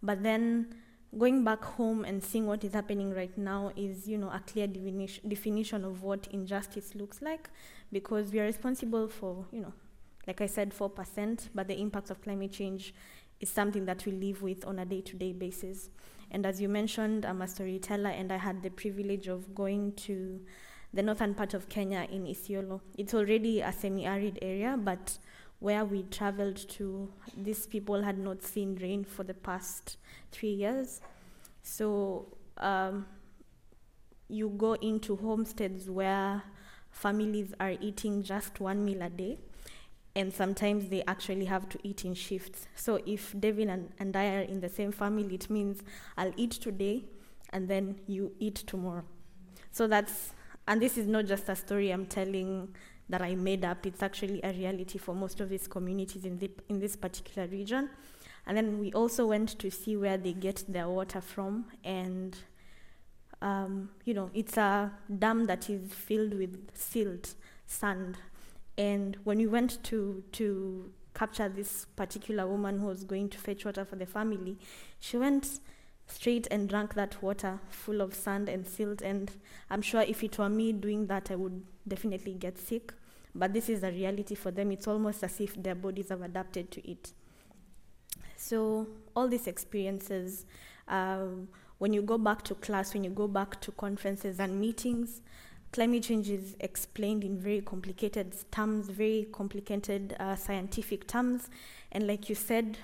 [0.02, 0.74] But then
[1.18, 4.66] going back home and seeing what is happening right now is, you know, a clear
[4.66, 7.50] definition, definition of what injustice looks like
[7.92, 9.72] because we are responsible for, you know,
[10.26, 12.94] like I said, 4%, but the impacts of climate change
[13.40, 15.90] is something that we live with on a day to day basis.
[16.30, 20.40] And as you mentioned, I'm a storyteller, and I had the privilege of going to
[20.92, 22.80] the northern part of Kenya in Isiolo.
[22.96, 25.18] It's already a semi arid area, but
[25.64, 29.96] where we traveled to, these people had not seen rain for the past
[30.30, 31.00] three years.
[31.62, 32.26] So
[32.58, 33.06] um,
[34.28, 36.42] you go into homesteads where
[36.90, 39.38] families are eating just one meal a day,
[40.14, 42.68] and sometimes they actually have to eat in shifts.
[42.74, 45.80] So if Devin and, and I are in the same family, it means
[46.18, 47.06] I'll eat today
[47.54, 49.04] and then you eat tomorrow.
[49.72, 50.34] So that's,
[50.68, 52.74] and this is not just a story I'm telling
[53.14, 56.50] that I made up, it's actually a reality for most of these communities in, the,
[56.68, 57.88] in this particular region.
[58.44, 62.36] And then we also went to see where they get their water from and
[63.40, 67.34] um, you know, it's a dam that is filled with silt,
[67.66, 68.16] sand.
[68.76, 73.64] And when we went to, to capture this particular woman who was going to fetch
[73.64, 74.58] water for the family,
[74.98, 75.60] she went
[76.08, 79.02] straight and drank that water full of sand and silt.
[79.02, 79.30] And
[79.70, 82.92] I'm sure if it were me doing that, I would definitely get sick.
[83.34, 84.70] But this is a reality for them.
[84.70, 87.12] It's almost as if their bodies have adapted to it.
[88.36, 90.46] So, all these experiences,
[90.86, 95.20] um, when you go back to class, when you go back to conferences and meetings,
[95.72, 101.48] climate change is explained in very complicated terms, very complicated uh, scientific terms.
[101.90, 102.78] And like you said,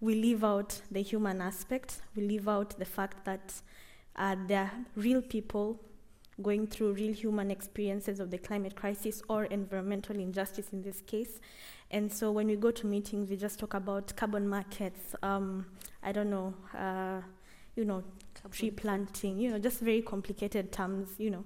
[0.00, 3.54] we leave out the human aspect, we leave out the fact that
[4.16, 5.80] uh, there are real people
[6.42, 11.40] going through real human experiences of the climate crisis or environmental injustice in this case.
[11.90, 15.66] And so when we go to meetings, we just talk about carbon markets, um,
[16.02, 17.20] I don't know, uh,
[17.76, 18.02] you know,
[18.50, 21.44] tree planting, you know, just very complicated terms, you know.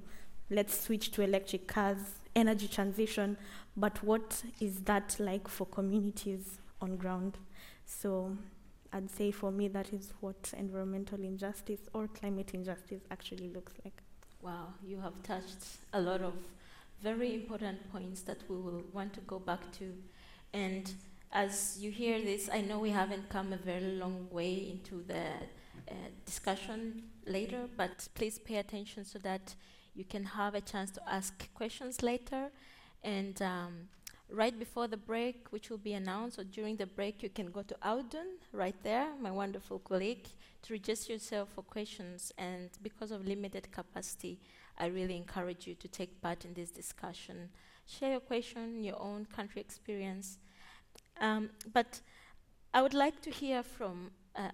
[0.48, 1.98] Let's switch to electric cars,
[2.36, 3.36] energy transition,
[3.76, 7.38] but what is that like for communities on ground?
[7.84, 8.36] So
[8.92, 14.05] I'd say for me that is what environmental injustice or climate injustice actually looks like.
[14.46, 15.58] Wow, you have touched
[15.92, 16.34] a lot of
[17.02, 19.92] very important points that we will want to go back to.
[20.54, 20.88] And
[21.32, 25.24] as you hear this, I know we haven't come a very long way into the
[25.90, 29.56] uh, discussion later, but please pay attention so that
[29.96, 32.52] you can have a chance to ask questions later.
[33.02, 33.88] And um,
[34.30, 37.62] right before the break, which will be announced, or during the break, you can go
[37.62, 40.26] to Audun, right there, my wonderful colleague,
[40.62, 42.32] to register yourself for questions.
[42.38, 44.40] And because of limited capacity,
[44.78, 47.50] I really encourage you to take part in this discussion.
[47.86, 50.38] Share your question, your own country experience.
[51.20, 52.00] Um, but
[52.74, 54.50] I would like to hear from uh,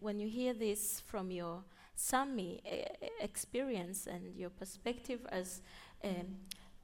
[0.00, 1.62] when you hear this from your
[1.94, 5.62] Sami uh, experience and your perspective as
[6.04, 6.36] um,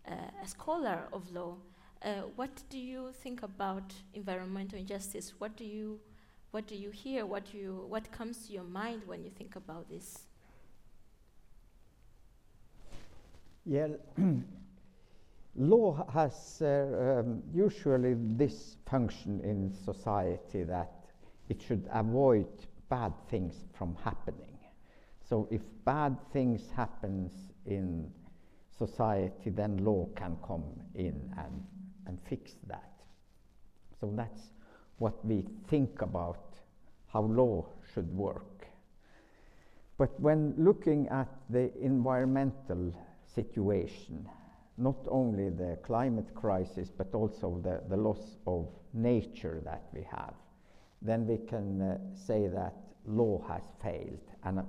[0.09, 1.57] uh, a scholar of law,
[2.05, 5.35] uh, what do you think about environmental injustice?
[5.39, 6.01] What do you,
[6.51, 7.27] what do you hear?
[7.27, 10.27] What, do you, what comes to your mind when you think about this?
[13.65, 13.89] Yeah,
[15.57, 20.91] law has uh, um, usually this function in society that
[21.49, 22.49] it should avoid
[22.89, 24.59] bad things from happening.
[25.29, 27.33] So if bad things happens
[27.65, 28.11] in
[28.77, 31.65] society, then law can come in and,
[32.07, 32.93] and fix that.
[34.01, 34.41] So that's
[34.99, 36.55] what we think about
[37.13, 38.67] how law should work.
[39.99, 42.93] But when looking at the environmental
[43.35, 44.29] situation,
[44.79, 50.35] not only the climate crisis, but also the, the loss of nature that we have,
[51.03, 52.75] then we can uh, say that
[53.07, 54.21] law has failed.
[54.45, 54.63] And uh,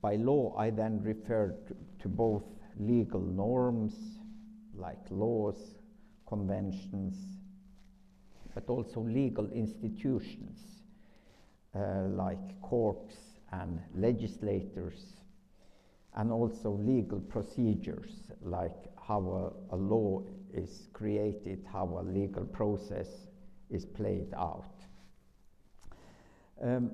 [0.00, 2.44] by law, I then refer to, to both
[2.78, 3.94] legal norms,
[4.74, 5.56] like laws,
[6.26, 7.16] conventions,
[8.54, 10.82] but also legal institutions,
[11.74, 13.16] uh, like courts
[13.52, 15.14] and legislators,
[16.16, 23.08] and also legal procedures, like how a, a law is created, how a legal process
[23.70, 24.70] is played out.
[26.62, 26.92] Um,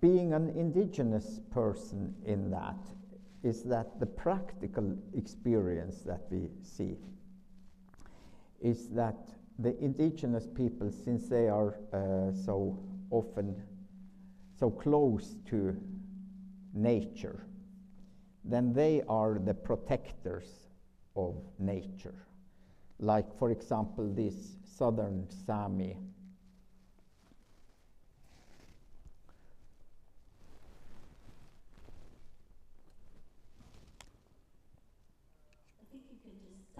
[0.00, 2.78] being an indigenous person in that
[3.42, 6.96] is that the practical experience that we see
[8.60, 9.16] is that
[9.58, 12.78] the indigenous people, since they are uh, so
[13.10, 13.54] often
[14.58, 15.76] so close to
[16.74, 17.46] nature,
[18.44, 20.68] then they are the protectors
[21.16, 22.26] of nature.
[22.98, 25.96] Like, for example, this southern Sami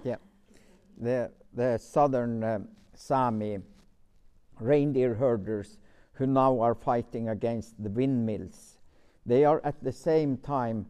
[0.03, 0.17] Yeah,
[1.01, 3.59] the, the southern um, Sami
[4.61, 5.79] reindeer herders
[6.13, 8.79] who now are fighting against the windmills.
[9.25, 10.87] They are at the same time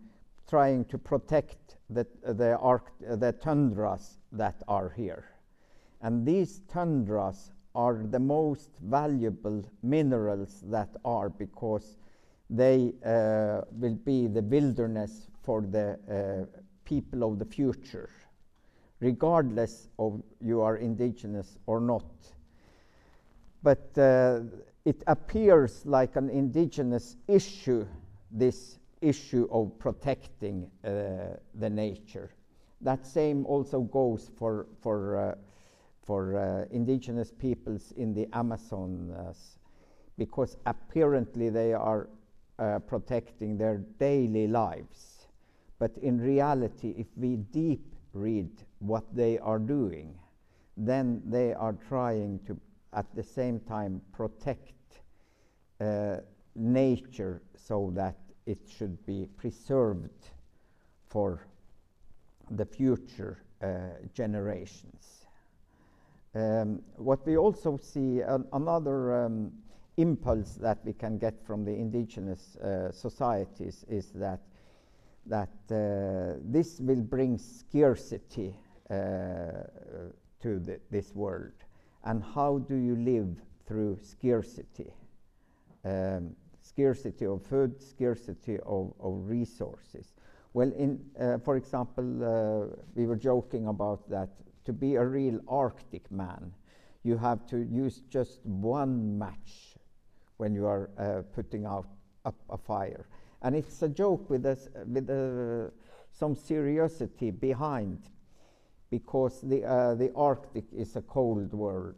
[0.48, 2.58] trying to protect the, the,
[3.16, 5.30] the tundras that are here.
[6.02, 11.96] And these tundras are the most valuable minerals that are because
[12.48, 18.10] they uh, will be the wilderness for the uh, people of the future
[19.00, 22.04] regardless of you are indigenous or not.
[23.62, 24.40] But uh,
[24.84, 27.86] it appears like an indigenous issue,
[28.30, 32.30] this issue of protecting uh, the nature.
[32.82, 35.34] That same also goes for, for, uh,
[36.04, 39.14] for uh, indigenous peoples in the Amazon,
[40.16, 42.08] because apparently they are
[42.58, 45.26] uh, protecting their daily lives.
[45.78, 50.14] But in reality, if we deep read what they are doing,
[50.76, 52.58] then they are trying to,
[52.92, 54.72] at the same time, protect
[55.80, 56.16] uh,
[56.54, 58.16] nature so that
[58.46, 60.30] it should be preserved
[61.06, 61.46] for
[62.50, 63.66] the future uh,
[64.14, 65.26] generations.
[66.34, 69.52] Um, what we also see, uh, another um,
[69.96, 74.40] impulse that we can get from the indigenous uh, societies is that
[75.26, 78.54] that uh, this will bring scarcity
[78.90, 81.52] to the, this world.
[82.04, 84.92] And how do you live through scarcity?
[85.84, 90.14] um, scarcity of food, scarcity of, of resources.
[90.52, 94.30] Well, in, uh, for example, uh, we were joking about that
[94.64, 96.52] to be a real Arctic man,
[97.02, 99.76] you have to use just one match
[100.36, 101.86] when you are uh, putting out
[102.24, 103.08] a, a, fire.
[103.42, 105.70] And it's a joke with, us, with uh,
[106.12, 108.00] some seriousness behind
[108.90, 111.94] because the, uh, the Arctic is a cold world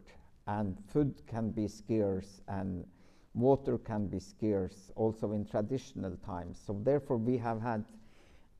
[0.47, 2.85] and food can be scarce and
[3.33, 6.61] water can be scarce also in traditional times.
[6.65, 7.83] So therefore we have had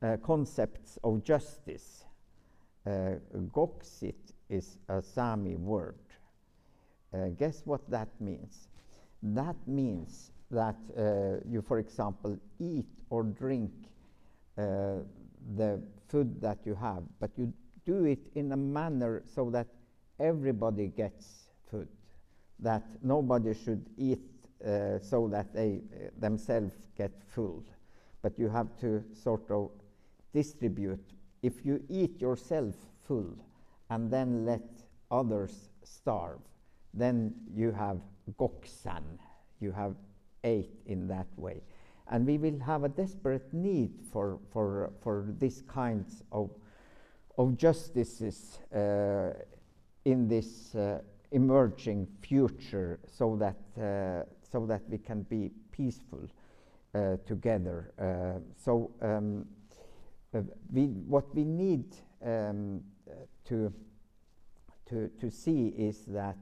[0.02, 2.04] uh, concepts of justice.
[2.86, 3.16] Uh,
[3.52, 5.94] Goksit is a Sami word.
[7.12, 8.68] Uh, guess what that means?
[9.22, 13.70] That means that uh, you, for example, eat or drink
[14.58, 14.96] uh,
[15.56, 17.52] the food that you have, but you
[17.84, 19.66] do it in a manner so that
[20.18, 21.88] everybody gets food,
[22.58, 24.20] that nobody should eat
[24.64, 27.62] uh, so that they uh, themselves get full,
[28.22, 29.70] but you have to sort of
[30.32, 31.04] distribute.
[31.42, 32.74] If you eat yourself
[33.06, 33.36] full
[33.90, 34.62] and then let
[35.10, 36.40] others starve,
[36.94, 37.98] then you have
[38.38, 39.02] goksan,
[39.60, 39.94] you have
[40.44, 41.62] ate in that way.
[42.08, 46.50] And we will have a desperate need for, for, for these kinds of,
[47.38, 49.30] of justices uh,
[50.04, 51.00] in this uh,
[51.32, 56.20] emerging future so that, uh, so that we can be peaceful
[57.26, 57.90] together.
[58.56, 59.46] So um,
[60.72, 62.82] we, what we need um,
[63.46, 63.72] to,
[64.86, 66.36] to, to see is that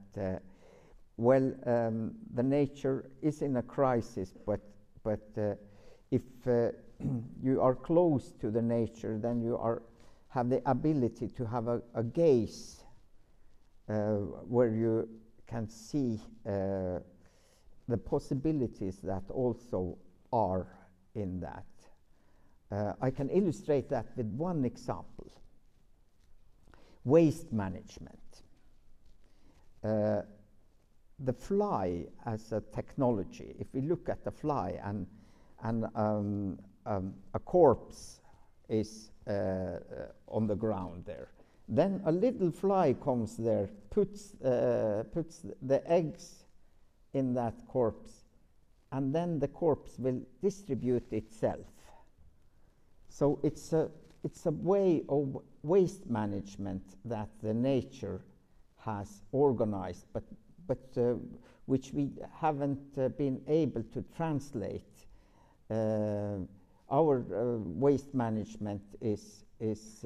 [1.16, 4.60] well, um, the nature is in a crisis, but,
[5.04, 5.54] but uh,
[6.10, 6.70] if uh,
[7.42, 9.82] you are close to the nature, then you are,
[10.32, 12.82] have the ability to have a, a gaze
[13.88, 14.14] uh,
[14.48, 15.08] where you
[15.46, 16.98] can see uh,
[17.88, 19.98] the possibilities that also
[20.32, 20.66] are
[21.14, 21.66] in that.
[22.70, 25.30] Uh, I can illustrate that with one example
[27.04, 28.18] waste management.
[29.84, 30.22] Uh,
[31.18, 35.06] the fly as a technology, if we look at the fly and,
[35.62, 38.20] and um, um, a corpse
[38.68, 41.28] is on the ground there,
[41.68, 46.44] then a little fly comes there, puts, uh, puts the eggs
[47.14, 48.24] in that corpse,
[48.90, 51.66] and then the corpse will distribute itself.
[53.08, 53.90] So it's a,
[54.24, 58.20] it's a way of waste management that the nature
[58.84, 60.24] has organized, but
[60.66, 61.14] but uh,
[61.66, 65.06] which we haven't uh, been able to translate.
[65.70, 66.38] Uh,
[66.92, 67.24] our
[67.64, 70.04] waste management is, is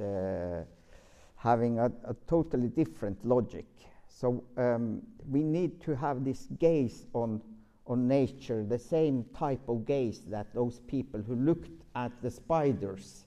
[1.36, 1.90] having a,
[2.26, 3.66] totally different logic.
[4.08, 7.42] So um, we need to have this gaze on,
[7.86, 13.26] on nature, the same type of gaze that those people who looked at the spiders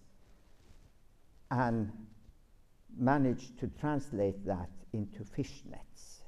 [1.51, 1.91] and
[2.97, 6.21] managed to translate that into fish nets.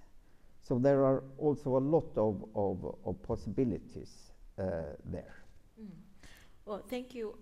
[0.64, 4.64] So there are also a lot of, of, of possibilities uh,
[5.06, 5.41] there.
[6.66, 7.36] Well, thank you.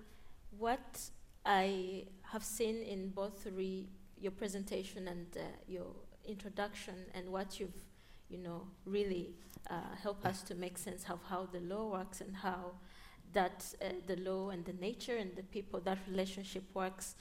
[0.57, 0.99] What
[1.45, 3.45] I have seen in both
[4.17, 5.87] your presentation and uh, your
[6.25, 7.83] introduction, and what you've,
[8.29, 9.35] you know, really
[9.69, 12.71] uh, helped us to make sense of how the law works and how
[13.33, 17.15] that uh, the law and the nature and the people that relationship works,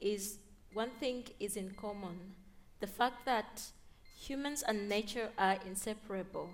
[0.00, 0.38] is
[0.72, 2.16] one thing is in common:
[2.78, 3.62] the fact that
[4.20, 6.50] humans and nature are inseparable.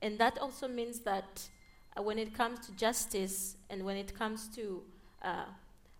[0.00, 1.48] And that also means that
[1.96, 4.82] uh, when it comes to justice and when it comes to
[5.22, 5.44] uh,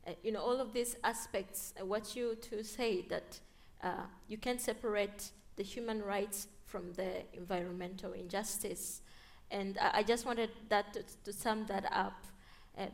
[0.06, 3.38] uh, you know all of these aspects, uh, what you to say that
[3.82, 9.02] uh, you can't separate the human rights from the environmental injustice.
[9.50, 12.24] And I, I just wanted that to, to sum that up.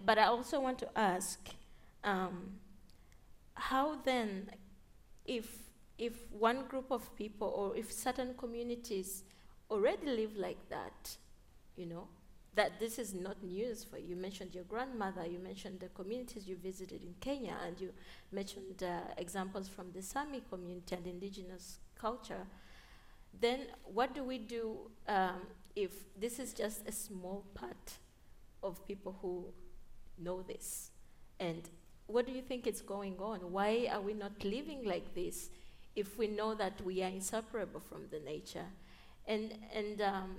[0.04, 1.38] But I also want to ask,
[2.02, 2.54] um,
[3.54, 4.50] how then,
[5.24, 5.46] if
[5.98, 9.24] if one group of people or if certain communities
[9.70, 11.16] already live like that,
[11.76, 12.08] you know,
[12.58, 14.08] that this is not news for you.
[14.08, 17.90] You mentioned your grandmother, you mentioned the communities you visited in Kenya, and you
[18.32, 22.44] mentioned uh, examples from the Sami community and indigenous culture.
[23.40, 25.42] Then, what do we do um,
[25.76, 27.92] if this is just a small part
[28.64, 29.44] of people who
[30.18, 30.90] know this?
[31.38, 31.62] And
[32.08, 33.38] what do you think is going on?
[33.52, 35.50] Why are we not living like this
[35.94, 38.66] if we know that we are inseparable from the nature.
[39.26, 40.36] And, and um,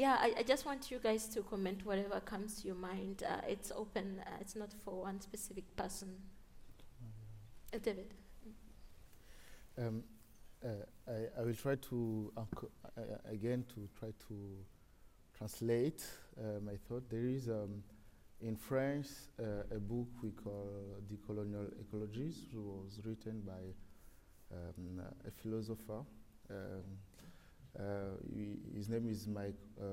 [0.00, 3.22] yeah, I, I, just want you guys to comment whatever comes to your mind.
[3.22, 6.08] Uh, it's open, uh, it's not for one specific person.
[7.74, 8.14] Uh, David.
[9.76, 10.02] Um,
[10.64, 10.68] uh,
[11.06, 12.42] I, I, will try to, uh,
[13.30, 14.34] again, to try to
[15.36, 16.02] translate
[16.38, 17.82] uh, my thought, there is um,
[18.40, 19.06] in French
[19.38, 26.04] uh, a book we call Decolonial Ecologies, which was written by um, a philosopher.
[27.78, 28.16] Uh,
[28.74, 29.84] his name is Mike, uh,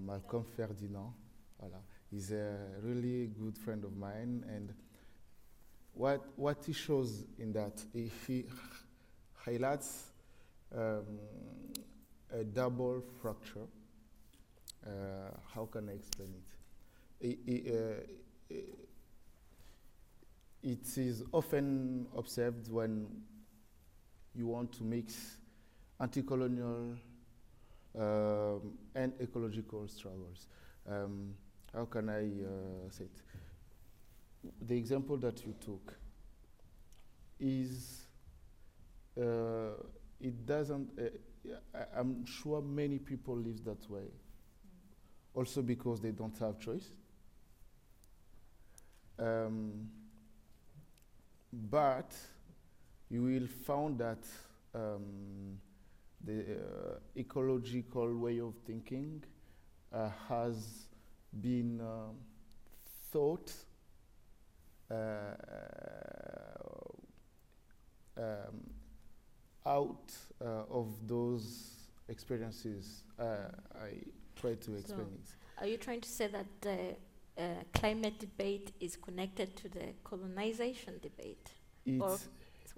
[0.00, 1.12] Malcolm Ferdinand.
[1.60, 1.80] Voilà.
[2.10, 4.72] He's a really good friend of mine, and
[5.92, 8.46] what what he shows in that he,
[9.34, 10.06] highlights
[10.74, 11.04] um,
[12.32, 13.66] a double fracture.
[14.86, 14.90] Uh,
[15.54, 16.48] how can I explain it?
[17.20, 18.54] I- I- uh,
[20.62, 23.06] it is often observed when
[24.34, 25.36] you want to mix
[26.00, 26.96] anti-colonial
[27.98, 30.46] um, and ecological struggles.
[30.88, 31.34] Um,
[31.74, 33.22] how can I uh, say it?
[34.66, 35.94] The example that you took
[37.40, 38.06] is
[39.20, 39.82] uh,
[40.20, 40.90] it doesn't.
[40.98, 44.10] Uh, I, I'm sure many people live that way.
[45.34, 46.88] Also because they don't have choice.
[49.18, 49.88] Um,
[51.52, 52.14] but
[53.10, 54.24] you will find that
[54.74, 55.58] um,
[56.24, 59.22] the uh, ecological way of thinking
[59.92, 60.86] uh, has
[61.40, 62.16] been um
[63.12, 63.52] thought
[64.90, 64.94] uh,
[68.16, 68.70] um,
[69.66, 71.70] out uh, of those
[72.08, 73.02] experiences.
[73.18, 73.24] Uh,
[73.74, 73.90] I
[74.36, 75.62] try to explain So, it.
[75.62, 76.96] Are you trying to say that the
[77.36, 77.42] uh,
[77.74, 81.50] climate debate is connected to the colonization debate?
[81.86, 82.28] or It's-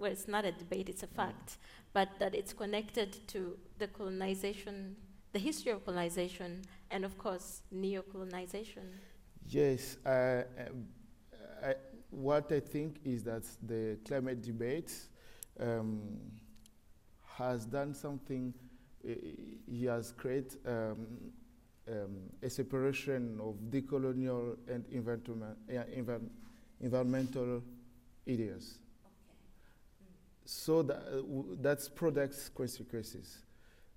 [0.00, 1.58] well, it's not a debate; it's a fact.
[1.92, 4.96] But that it's connected to the colonization,
[5.32, 8.84] the history of colonization, and of course neo-colonization.
[9.48, 10.42] Yes, uh,
[11.62, 11.74] I,
[12.10, 14.92] what I think is that the climate debate
[15.58, 16.00] um,
[17.38, 18.54] has done something.
[19.04, 19.12] uh,
[19.66, 21.06] he has created um,
[21.88, 26.28] um, a separation of decolonial and environment, uh, envi-
[26.80, 27.62] environmental
[28.28, 28.78] ideas.
[30.52, 31.22] So that, uh,
[31.60, 33.38] that's products consequences.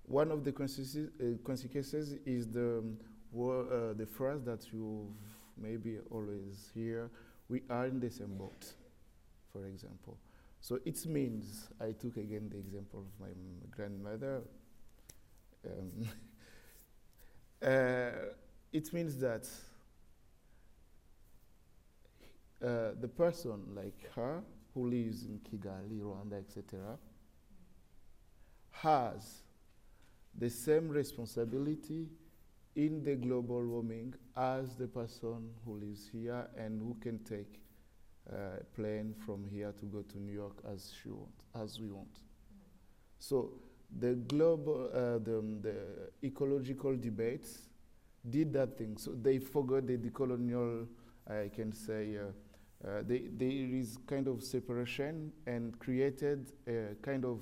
[0.06, 2.98] One of the consequences, uh, consequences is the um,
[3.36, 5.18] uh, the phrase that you've
[5.58, 7.10] maybe always hear:
[7.50, 8.74] "We are in the same boat,"
[9.52, 10.18] for example.
[10.62, 14.44] So it means I took again the example of my m- grandmother.
[15.66, 16.08] Um,
[17.68, 18.12] uh,
[18.72, 19.48] it means that
[22.64, 24.42] uh, the person like her
[24.74, 26.98] who lives in Kigali, Rwanda, etc.,
[28.72, 29.44] has
[30.38, 32.08] the same responsibility
[32.76, 37.62] in the global warming as the person who lives here and who can take
[38.32, 42.20] a plane from here to go to New York as she want, as we want.
[43.20, 43.52] So
[44.00, 47.60] the global, uh, the, the ecological debates
[48.28, 48.98] did that thing.
[48.98, 50.88] So they forgot the decolonial,
[51.28, 52.32] I can say, uh,
[52.86, 57.40] uh, they, there is kind of separation and created a kind of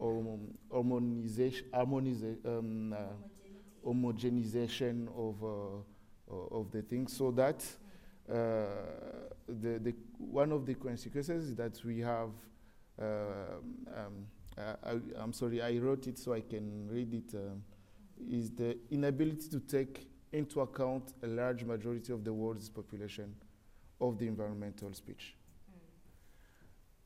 [0.00, 2.96] um, harmonization, harmoniza- um, uh,
[3.86, 7.06] homogenization of, uh, of the thing.
[7.06, 7.64] So that
[8.28, 8.34] uh,
[9.46, 12.30] the, the, one of the consequences is that we have,
[13.00, 13.06] um,
[13.96, 14.26] um,
[14.58, 17.62] uh, I, I'm sorry, I wrote it so I can read it, um,
[18.28, 23.34] is the inability to take into account a large majority of the world's population
[24.00, 25.34] of the environmental speech.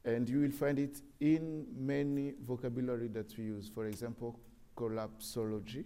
[0.05, 3.71] And you will find it in many vocabulary that we use.
[3.73, 4.39] For example,
[4.77, 5.85] collapsology.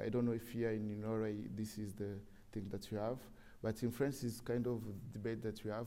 [0.00, 2.18] I don't know if here in Norway this is the
[2.52, 3.18] thing that you have,
[3.62, 5.86] but in France it's kind of debate that we have.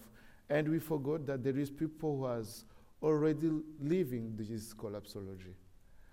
[0.50, 2.66] And we forgot that there is people who has
[3.02, 5.54] already living this collapsology.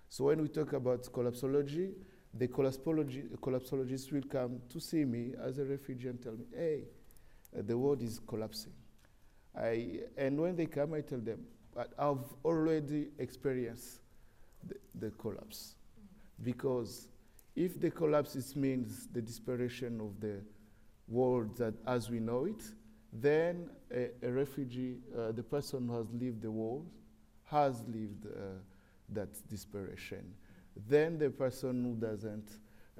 [0.07, 1.91] So when we talk about collapsology,
[2.33, 6.83] the collapsology, collapsologists will come to see me as a refugee and tell me, hey,
[7.53, 8.73] the world is collapsing.
[9.55, 11.45] I, and when they come, I tell them,
[11.97, 14.01] I've already experienced
[14.67, 15.75] the, the collapse.
[16.43, 17.07] Because
[17.55, 20.41] if the collapse means the desperation of the
[21.07, 22.63] world that as we know it,
[23.11, 26.85] then a, a refugee, uh, the person who has lived the world,
[27.45, 28.59] has lived uh,
[29.09, 30.33] that desperation.
[30.87, 32.49] Then the person who doesn't,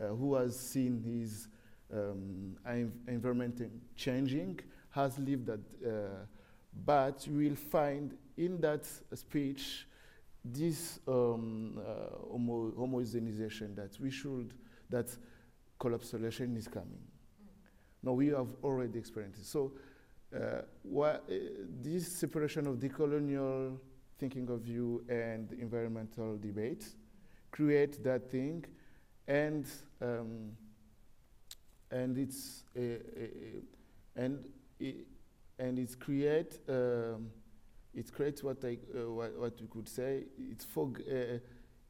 [0.01, 1.47] uh, who has seen his
[1.93, 2.55] um,
[3.07, 3.61] environment
[3.95, 4.59] changing,
[4.91, 5.59] has lived that.
[5.85, 6.25] Uh,
[6.85, 9.87] but you will find in that speech
[10.43, 14.53] this um, uh, homo- homogenization that we should,
[14.89, 15.09] that
[15.79, 17.01] collapsation is coming.
[18.01, 19.45] No, we have already experienced it.
[19.45, 19.73] So,
[20.33, 20.61] uh,
[21.01, 21.17] uh,
[21.81, 23.77] this separation of decolonial
[24.17, 26.85] thinking of view and environmental debate
[27.51, 28.63] create that thing,
[29.27, 29.65] and
[30.01, 30.51] um,
[31.91, 33.01] and it's a-
[34.15, 34.43] and
[35.57, 37.29] and it's create um,
[37.93, 41.39] it creates what I uh, what, what we could say it's fog uh,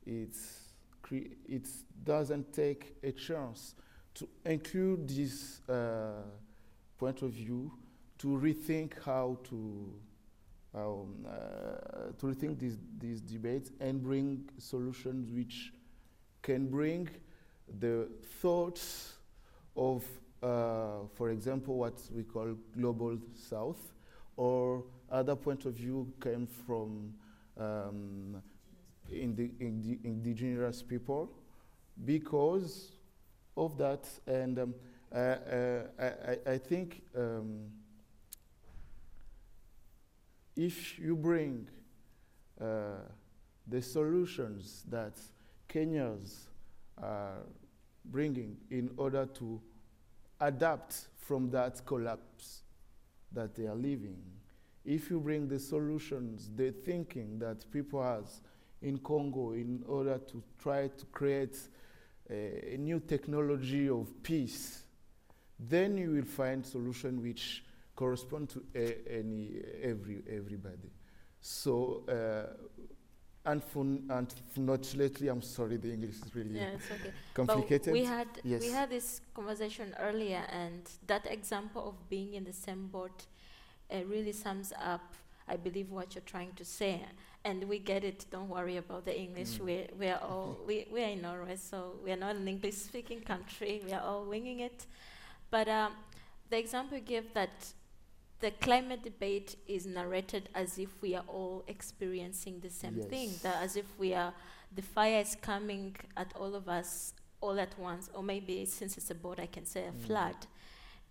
[0.06, 0.66] it's
[1.12, 1.68] it
[2.04, 3.74] doesn't take a chance
[4.14, 6.22] to include this uh,
[6.98, 7.72] point of view
[8.20, 9.94] to rethink how to
[10.76, 15.74] um, uh, to rethink these these debates and bring solutions which
[16.42, 17.10] can bring
[17.80, 18.08] the
[18.42, 19.14] thoughts
[19.80, 20.04] of,
[20.44, 23.94] uh, for example, what we call global south,
[24.36, 27.14] or other point of view came from
[27.58, 28.42] um,
[29.12, 31.30] indi- indi- indigenous people,
[32.06, 32.92] because
[33.58, 34.76] of that, and um,
[35.14, 37.72] uh, uh, I, I- think um,
[40.56, 41.68] if you bring
[42.62, 42.66] uh,
[43.68, 45.14] the solutions that
[45.68, 46.48] Kenyans
[47.02, 47.38] are
[48.06, 49.62] bringing in order to
[50.40, 52.64] adapt from that collapse
[53.32, 54.22] that they are living.
[54.86, 58.42] If you bring the solutions, the thinking that people has
[58.82, 61.58] in Congo in order to try to create
[62.30, 64.84] a, a new technology of peace,
[65.60, 67.64] then you will find solution which
[67.96, 70.90] correspond to a, any every everybody.
[71.42, 72.04] So.
[72.08, 72.69] Uh,
[73.52, 77.14] unfortunately, I'm sorry, the English is really Yeah, okay.
[77.34, 77.86] complicated.
[77.86, 78.62] But we had yes.
[78.62, 83.26] we had this conversation earlier, and that example of being in the same boat
[83.92, 85.16] uh, really sums up,
[85.48, 87.02] I believe, what you're trying to say.
[87.46, 88.26] And we get it.
[88.32, 89.52] Don't worry about the English.
[89.58, 89.66] Mm.
[89.66, 93.22] We we are all we we are in Norway, so we are not an English-speaking
[93.22, 93.82] country.
[93.86, 94.86] We are all winging it.
[95.50, 95.94] But um,
[96.50, 97.74] the example you gave that
[98.40, 103.62] the climate debate is narrated as if we are all experiencing the same thing, that
[103.62, 104.34] as if we are,
[104.74, 109.12] the fire is coming at all of us all at once, or maybe since it's
[109.12, 110.00] a boat, I can say a Mm.
[110.06, 110.36] flood.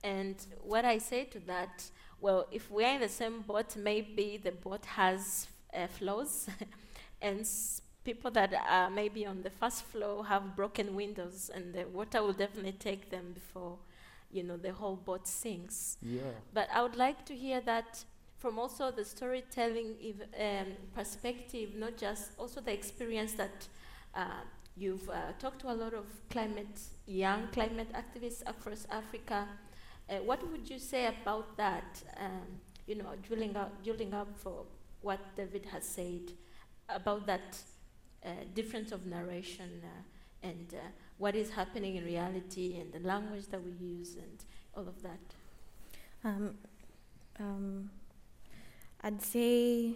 [0.03, 4.53] And what I say to that, well, if we're in the same boat, maybe the
[4.53, 6.49] boat has uh, flaws,
[7.23, 11.85] and s- people that are maybe on the first floor have broken windows, and the
[11.89, 13.79] water will definitely take them before,
[14.31, 15.97] you know, the whole boat sinks.
[16.03, 16.23] Yeah.
[16.53, 18.05] But I would like to hear that
[18.39, 23.67] from also the storytelling ev- um, perspective, not just also the experience that
[24.15, 24.43] uh,
[24.77, 29.47] you've uh, talked to a lot of climate, young climate activists across Africa.
[30.09, 32.03] Uh, what would you say about that?
[32.19, 34.65] Um, you know, drilling up, drilling up for
[35.03, 36.33] what David has said
[36.89, 37.59] about that
[38.25, 40.03] uh, difference of narration uh,
[40.43, 44.45] and uh, what is happening in reality and the language that we use and
[44.77, 45.21] all of that.
[46.25, 46.55] Um,
[47.39, 47.91] um,
[49.03, 49.95] I'd say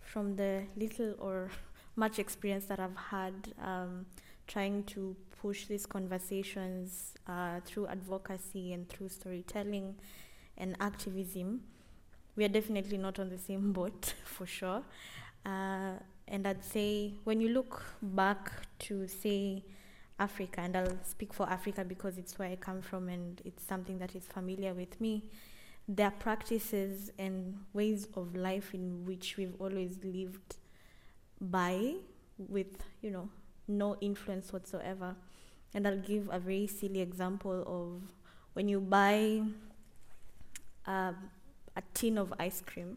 [0.00, 1.50] from the little or
[1.96, 4.06] much experience that I've had um,
[4.46, 9.96] trying to push these conversations uh, through advocacy and through storytelling
[10.56, 11.62] and activism,
[12.36, 14.82] we are definitely not on the same boat for sure.
[15.44, 15.94] Uh,
[16.32, 19.62] and I'd say when you look back to, say,
[20.18, 23.98] Africa, and I'll speak for Africa because it's where I come from and it's something
[23.98, 25.24] that is familiar with me.
[25.86, 30.56] There are practices and ways of life in which we've always lived
[31.38, 31.96] by
[32.38, 33.28] with, you know,
[33.68, 35.14] no influence whatsoever.
[35.74, 38.10] And I'll give a very silly example of
[38.54, 39.42] when you buy
[40.86, 41.16] um,
[41.76, 42.96] a tin of ice cream.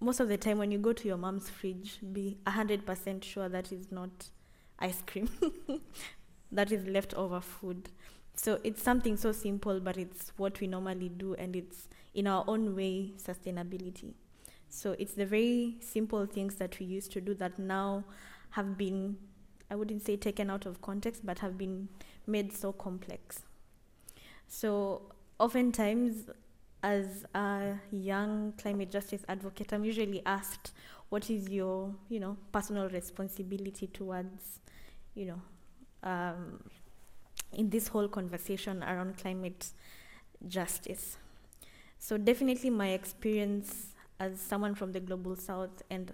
[0.00, 3.70] Most of the time, when you go to your mom's fridge, be 100% sure that
[3.70, 4.30] is not
[4.78, 5.28] ice cream.
[6.52, 7.90] that is leftover food.
[8.34, 12.44] So it's something so simple, but it's what we normally do, and it's in our
[12.46, 14.14] own way sustainability.
[14.70, 18.04] So it's the very simple things that we used to do that now
[18.50, 19.18] have been,
[19.70, 21.88] I wouldn't say taken out of context, but have been
[22.26, 23.42] made so complex.
[24.48, 25.02] So
[25.38, 26.30] oftentimes,
[26.82, 30.72] as a young climate justice advocate, I'm usually asked,
[31.08, 34.60] "What is your, you know, personal responsibility towards,
[35.14, 35.42] you know,
[36.02, 36.60] um,
[37.52, 39.72] in this whole conversation around climate
[40.48, 41.18] justice?"
[41.98, 46.12] So definitely, my experience as someone from the global south and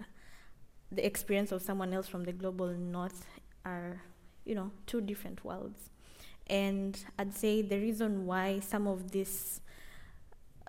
[0.91, 3.25] the experience of someone else from the global north
[3.65, 4.01] are,
[4.45, 5.89] you know, two different worlds.
[6.47, 9.59] And I'd say the reason why some of this,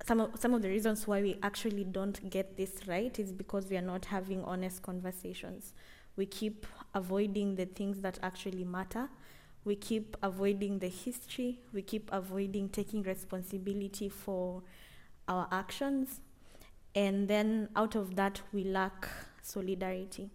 [0.06, 3.66] some of, some of the reasons why we actually don't get this right is because
[3.68, 5.74] we are not having honest conversations.
[6.16, 9.08] We keep avoiding the things that actually matter.
[9.64, 11.60] We keep avoiding the history.
[11.72, 14.62] We keep avoiding taking responsibility for
[15.26, 16.20] our actions.
[16.94, 19.08] And then out of that, we lack
[19.42, 20.30] solidarity.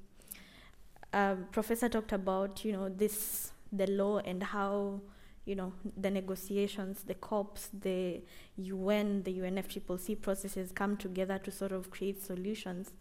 [1.14, 5.02] um, professor talked about, you know, this the law and how,
[5.46, 8.22] you know, the negotiations, the COPs, the
[8.58, 12.92] UN, the UNFCCC processes come together to sort of create solutions.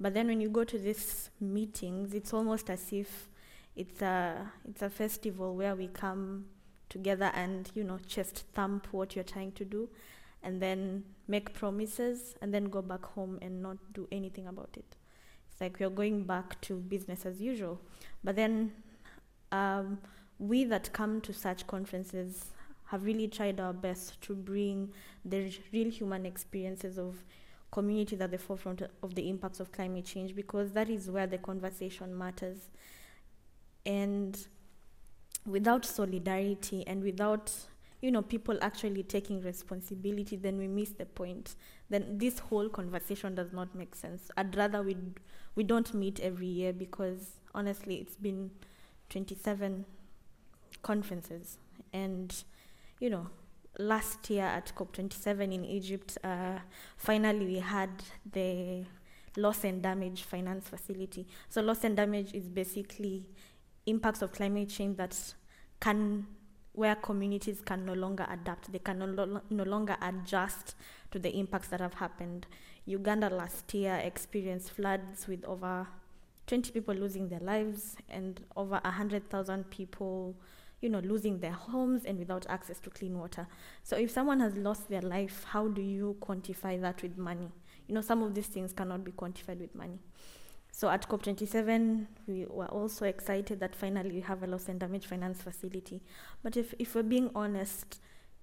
[0.00, 3.28] But then when you go to these meetings, it's almost as if
[3.76, 6.46] it's a it's a festival where we come
[6.88, 9.88] together and you know chest thump what you're trying to do,
[10.42, 14.96] and then make promises and then go back home and not do anything about it.
[15.50, 17.80] It's like we're going back to business as usual.
[18.22, 18.72] But then
[19.52, 19.98] um,
[20.38, 22.46] we that come to such conferences
[22.86, 24.92] have really tried our best to bring
[25.24, 27.24] the real human experiences of
[27.72, 31.38] communities at the forefront of the impacts of climate change because that is where the
[31.38, 32.68] conversation matters.
[33.84, 34.38] And
[35.44, 37.52] without solidarity and without
[38.02, 41.54] you know people actually taking responsibility then we miss the point
[41.88, 44.96] then this whole conversation does not make sense i'd rather we
[45.54, 48.50] we don't meet every year because honestly it's been
[49.08, 49.84] 27
[50.86, 51.58] conferences
[51.92, 52.44] and
[53.00, 53.26] you know
[53.78, 56.58] last year at COP27 in Egypt, uh,
[56.96, 57.90] finally we had
[58.32, 58.84] the
[59.36, 61.26] loss and damage finance facility.
[61.48, 63.26] So loss and damage is basically
[63.84, 65.34] impacts of climate change that
[65.80, 66.26] can
[66.72, 70.74] where communities can no longer adapt, they can no, lo- no longer adjust
[71.10, 72.46] to the impacts that have happened.
[72.84, 75.86] Uganda last year experienced floods with over
[76.46, 80.36] 20 people losing their lives and over 100,000 people
[80.86, 83.48] you know, losing their homes and without access to clean water.
[83.82, 87.50] So if someone has lost their life, how do you quantify that with money?
[87.88, 89.98] You know, some of these things cannot be quantified with money.
[90.70, 95.06] So at COP27, we were also excited that finally we have a loss and damage
[95.06, 96.02] finance facility.
[96.44, 98.00] But if, if we're being honest,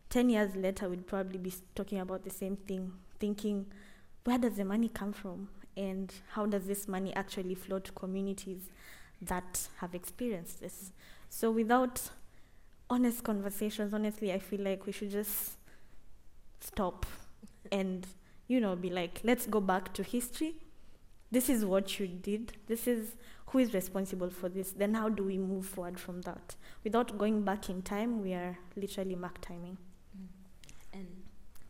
[0.09, 2.91] 10 years later, we'd probably be talking about the same thing,
[3.21, 3.67] thinking,
[4.25, 5.47] where does the money come from?
[5.77, 8.69] And how does this money actually flow to communities
[9.21, 10.91] that have experienced this?
[11.29, 12.09] So without
[12.89, 15.53] honest conversations, honestly, I feel like we should just
[16.59, 17.05] stop
[17.71, 18.05] and,
[18.47, 20.55] you know, be like, let's go back to history.
[21.31, 22.53] This is what you did.
[22.67, 23.15] This is
[23.47, 24.71] who is responsible for this.
[24.71, 26.55] Then how do we move forward from that?
[26.83, 29.77] Without going back in time, we are literally mark timing.
[30.91, 31.07] And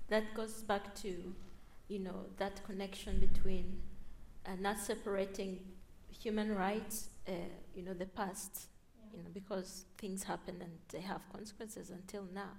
[0.09, 1.33] that goes back to,
[1.87, 3.81] you know, that connection between
[4.45, 5.59] uh, not separating
[6.21, 7.31] human rights, uh,
[7.75, 8.67] you know, the past
[9.13, 12.53] you know, because things happen and they have consequences until now.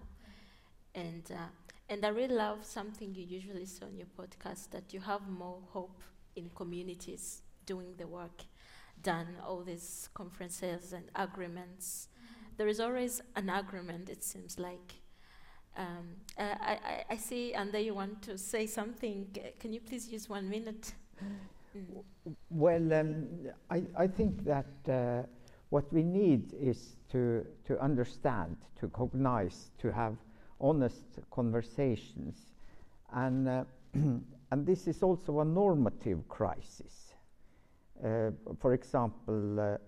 [0.95, 1.49] And uh,
[1.89, 5.59] and I really love something you usually say on your podcast that you have more
[5.71, 6.01] hope
[6.37, 8.43] in communities doing the work
[9.03, 12.09] than all these conferences and agreements.
[12.57, 14.95] There is always an agreement, it seems like.
[15.77, 19.37] Um, I, I, I see, and there you want to say something.
[19.59, 20.95] Can you please use one minute?
[21.77, 22.05] Mm.
[22.51, 23.27] Well, um,
[23.69, 25.27] I, I think that uh,
[25.75, 30.17] what we need is to, to understand, to cognize, to have
[30.61, 32.53] honest conversations.
[33.13, 33.65] And, uh,
[33.95, 37.15] and this is also a normative crisis.
[38.05, 39.79] Uh, for example, uh,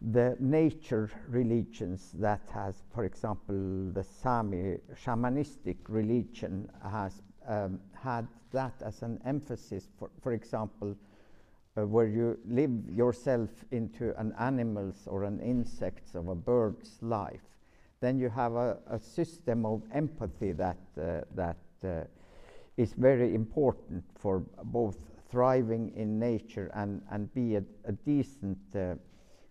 [0.00, 8.72] the nature religions that has, for example, the Sami shamanistic religion has um, had that
[8.80, 9.86] as an emphasis.
[9.98, 10.96] For, for example,
[11.76, 17.42] uh, where you live yourself into an animal's or an insect's or a bird's life,
[18.00, 22.04] then you have a, a system of empathy that, uh, that uh,
[22.76, 24.96] is very important for both
[25.30, 28.94] thriving in nature and, and be a, a decent uh,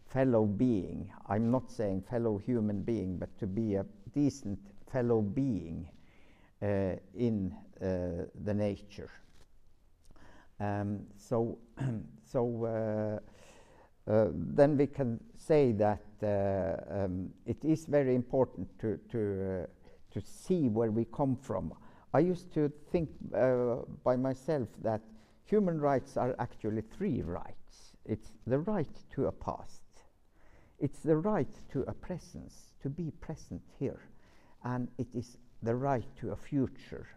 [0.08, 1.12] fellow being.
[1.28, 4.60] I'm not saying fellow human being, but to be a decent
[4.92, 5.90] fellow being
[6.62, 9.12] uh, in uh, the nature.
[10.60, 11.60] Um, so,
[12.24, 19.00] so uh, uh, then we can say that uh, um, it is very important to
[19.12, 19.68] to
[20.12, 21.74] to see where we come from.
[22.14, 23.10] I used to think
[24.04, 25.02] by myself that
[25.46, 27.94] human rights are actually three rights.
[28.06, 29.84] It's the right to a past,
[30.80, 34.00] it's the right to a presence, to be present here,
[34.64, 37.08] and it is the right to a future,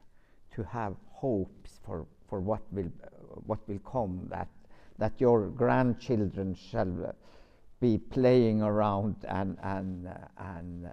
[0.55, 2.91] to have hopes for for what will
[3.47, 4.49] what will come that
[4.99, 7.15] that your grandchildren shall
[7.81, 10.09] be playing around and and
[10.39, 10.91] and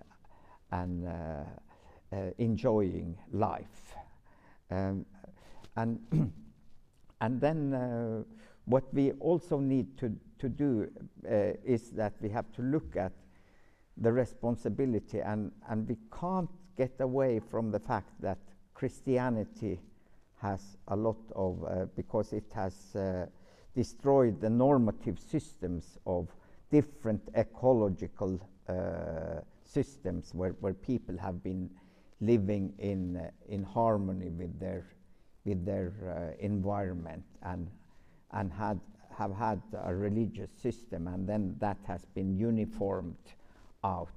[0.71, 1.43] and uh,
[2.11, 3.95] uh, enjoying life.
[4.71, 5.05] Um,
[5.75, 5.99] and
[7.21, 8.23] and then uh,
[8.65, 10.87] what we also need to to do
[11.29, 13.11] uh, is that we have to look at
[13.97, 15.19] the responsibility.
[15.19, 18.37] And and we can't get away from the fact that
[18.73, 19.79] Christianity
[20.37, 23.25] has a lot of, uh, because it has uh,
[23.75, 26.27] destroyed the normative systems of
[26.71, 31.69] different ecological uh, systems where, where people have been
[32.21, 34.85] living in, uh, in harmony with their,
[35.45, 37.67] with their uh, environment and,
[38.31, 38.79] and had,
[39.17, 43.15] have had a religious system, and then that has been uniformed
[43.83, 44.09] out.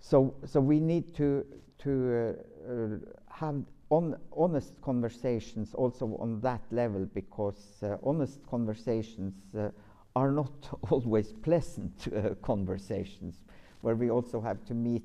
[0.00, 1.44] So, so we need to,
[1.80, 2.36] to
[2.68, 9.70] uh, have on honest conversations also on that level because uh, honest conversations uh,
[10.14, 10.52] are not
[10.90, 13.44] always pleasant uh, conversations
[13.80, 15.04] where we also have to meet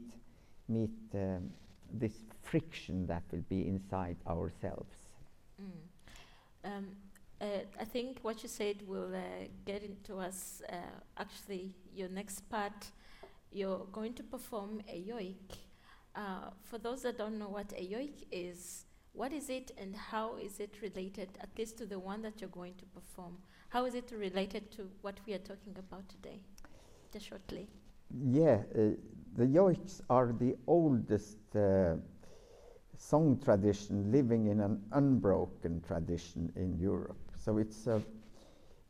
[0.67, 1.49] meet um,
[1.93, 4.95] this friction that will be inside ourselves.
[5.61, 6.71] Mm.
[6.71, 6.87] um,
[7.41, 7.45] uh,
[7.79, 10.75] I think what you said will uh, get into us uh,
[11.17, 12.91] actually your next part.
[13.51, 15.57] You're going to perform a yoik.
[16.15, 20.35] Uh, for those that don't know what a yoik is, what is it and how
[20.37, 23.37] is it related, at least to the one that you're going to perform?
[23.69, 26.39] How is it related to what we are talking about today?
[27.11, 27.67] Just shortly.
[28.29, 28.95] Yeah, uh,
[29.35, 31.95] the yoiks are the oldest uh,
[32.97, 37.17] song tradition living in an unbroken tradition in Europe.
[37.35, 38.01] So it's a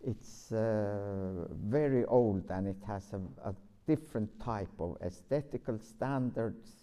[0.06, 3.56] it's uh, very old and it has a, a
[3.88, 6.83] different type of aesthetical standards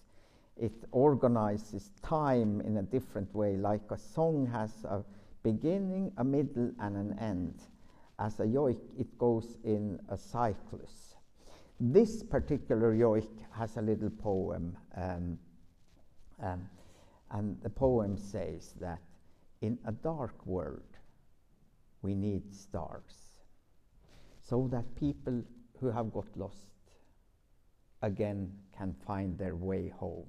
[0.60, 5.02] it organizes time in a different way, like a song has a
[5.42, 7.54] beginning, a middle, and an end.
[8.18, 11.14] As a yoik, it goes in a cyclus.
[11.80, 15.38] This particular yoik has a little poem, um,
[16.42, 16.68] um,
[17.30, 19.00] and the poem says that
[19.62, 20.82] in a dark world,
[22.02, 23.30] we need stars
[24.42, 25.42] so that people
[25.78, 26.68] who have got lost
[28.02, 30.26] again can find their way home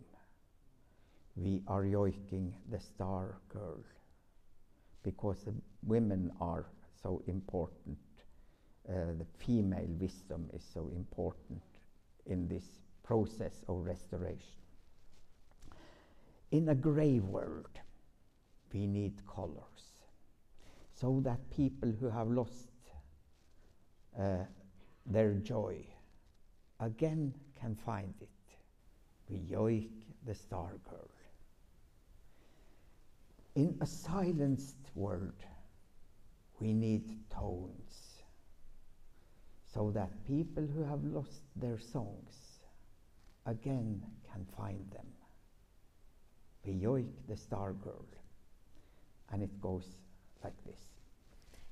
[1.36, 3.84] we are yoiking the star girl
[5.03, 5.53] because the
[5.84, 6.65] women are
[7.01, 7.97] so important.
[8.88, 11.61] Uh, the female wisdom is so important
[12.25, 12.65] in this
[13.03, 14.61] process of restoration.
[16.51, 17.79] In a grey world,
[18.73, 19.91] we need colors
[20.93, 22.67] so that people who have lost
[24.19, 24.43] uh,
[25.05, 25.77] their joy
[26.79, 28.29] again can find it.
[29.29, 29.89] We yoik
[30.25, 31.09] the star girl.
[33.56, 35.43] In a silenced world,
[36.60, 38.22] we need tones
[39.74, 42.62] so that people who have lost their songs
[43.45, 45.08] again can find them.
[46.66, 48.06] We yoik the Star Girl.
[49.32, 49.86] And it goes
[50.43, 50.80] like this.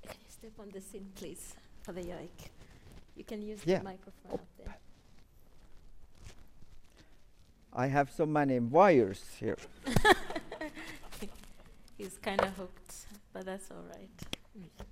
[0.04, 2.50] Can you step on the scene, please, for the yoik?
[3.16, 3.80] You can use yeah.
[3.80, 4.78] the microphone up there.
[7.74, 9.58] I have so many wires here.
[12.00, 12.96] he's kind of hooked,
[13.34, 14.10] but that's all right.
[14.58, 14.86] Mm.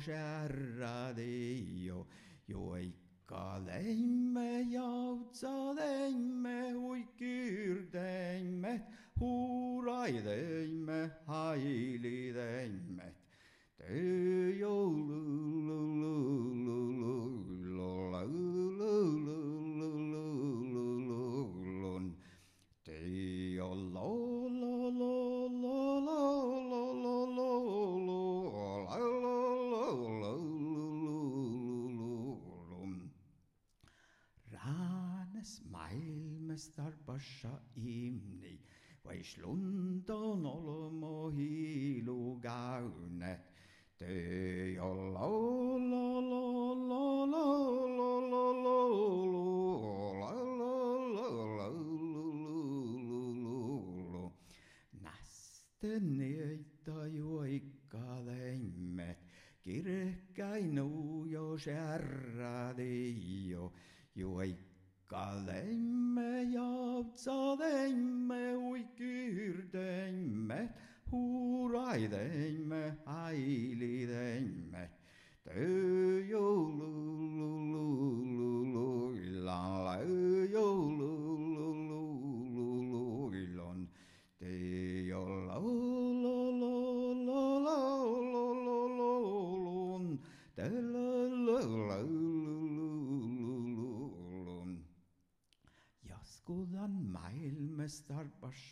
[0.00, 2.06] kärra det och
[2.46, 3.58] jag ikka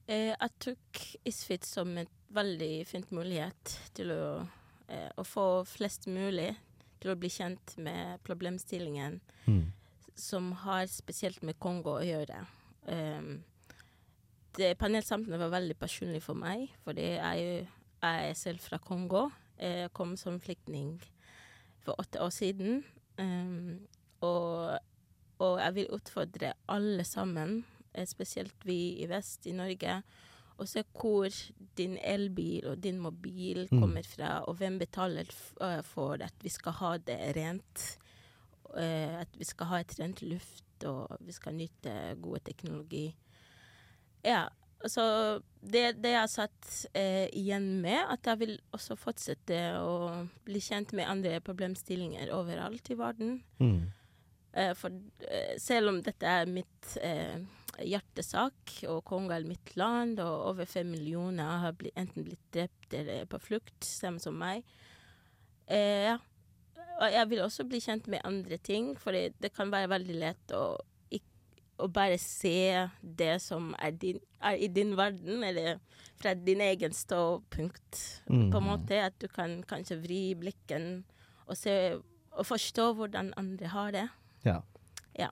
[0.09, 1.01] Uh, jeg tok
[1.31, 4.27] Isfit som en veldig fin mulighet til å,
[5.15, 5.47] å, få
[5.77, 6.51] flest mulig
[6.99, 9.65] til å bli kjent med problemstillingen mm.
[10.11, 12.43] som har spesielt med Kongo å gjøre.
[12.91, 13.37] Um,
[14.57, 17.67] det Panelsamtalen var veldig personlig for meg, fordi jeg,
[18.01, 19.29] jeg er selv fra Kongo.
[19.59, 20.97] Jeg kom som flyktning
[21.85, 22.83] for åtte år siden.
[23.19, 23.87] Um,
[24.25, 24.77] og,
[25.39, 30.01] og jeg vil utfordre alle sammen, eh, spesielt vi i vest i Norge,
[30.55, 31.27] å se hvor
[31.75, 33.81] din elbil og din mobil Mm.
[33.81, 35.27] kommer fra, og hvem betaler
[35.61, 37.97] eh, for at vi skal ha det rent.
[38.75, 43.15] Uh, at vi skal ha et rent luft, og vi skal nyte gode teknologi.
[44.25, 44.45] Ja,
[44.85, 45.03] Så
[45.65, 50.93] det, det jeg satt eh, igjen med, at jeg vil også fortsette å bli kjent
[50.93, 53.39] med andre problemstillinger overalt i verden.
[53.57, 53.87] Mm.
[54.53, 54.93] Eh, for
[55.25, 57.39] eh, selv om dette er mitt eh,
[57.81, 62.93] hjertesak, og Kongo er mitt land, og over fem millioner har blitt, enten blitt drept
[62.93, 64.61] eller på flukt, samme som meg
[65.67, 66.19] eh, ja.
[66.95, 70.53] Og jeg vil også bli kjent med andre ting, for det kan være veldig lett
[70.55, 70.77] å,
[71.79, 75.79] å bare se det som er, din, er i din verden, eller
[76.15, 78.51] fra din egen ståpunkt, Mm.
[78.51, 78.99] på en måte.
[79.05, 81.03] At du kan kanskje vri blikken
[81.47, 81.97] og se
[82.35, 84.07] og forstå hvordan andre har det.
[84.43, 84.61] Ja.
[85.19, 85.29] Ja.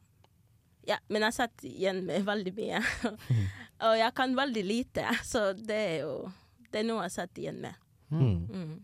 [0.87, 0.97] ja.
[1.09, 2.79] Men jeg satt igjen med veldig mye.
[3.87, 6.31] og jeg kan veldig lite, så det er jo
[6.73, 7.75] Det er noe jeg satt igjen med.
[8.09, 8.47] Mm.
[8.49, 8.83] Mm.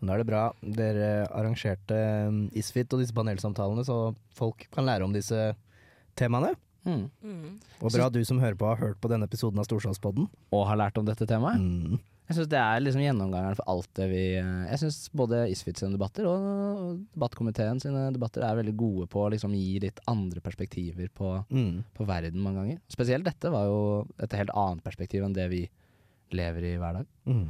[0.00, 1.96] Men da er det bra dere arrangerte
[2.28, 5.54] um, Isfit og disse panelsamtalene, så folk kan lære om disse
[6.20, 6.52] temaene.
[6.86, 7.08] Mm.
[7.84, 10.28] Og bra du som hører på har hørt på denne episoden av Storsalspodden.
[10.56, 11.60] Og har lært om dette temaet.
[11.60, 11.98] Mm.
[12.30, 15.80] Jeg syns det er liksom gjennomgangeren for alt det vi eh, Jeg syns både Isfit
[15.80, 20.38] sine debatter og debattkomiteen sine debatter er veldig gode på å liksom gi litt andre
[20.44, 21.82] perspektiver på, Mm.
[21.98, 22.78] på verden mange ganger.
[22.94, 23.80] Spesielt dette var jo
[24.22, 25.64] et helt annet perspektiv enn det vi
[26.38, 27.10] lever i hver dag.
[27.26, 27.48] Mm.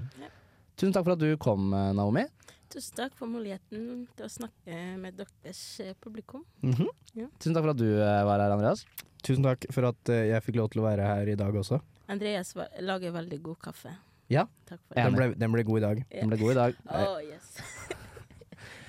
[0.80, 2.24] Tusen takk for at du kom, eh, Naomi.
[2.70, 5.62] Tusen takk for muligheten til å snakke med deres
[6.00, 6.44] publikum.
[6.62, 6.78] publikum.
[6.86, 6.88] -hmm.
[7.14, 7.26] Ja.
[7.38, 8.86] Tusen takk for at du eh, var her, Andreas.
[9.22, 11.80] Tusen takk for at eh, jeg fikk lov til å være her i dag også.
[12.08, 13.96] Andreas lager veldig god kaffe.
[14.30, 14.46] Ja,
[14.94, 16.04] den ble, den ble god i dag.
[16.10, 16.74] Den ble god i dag.
[16.86, 17.58] Oh, yes.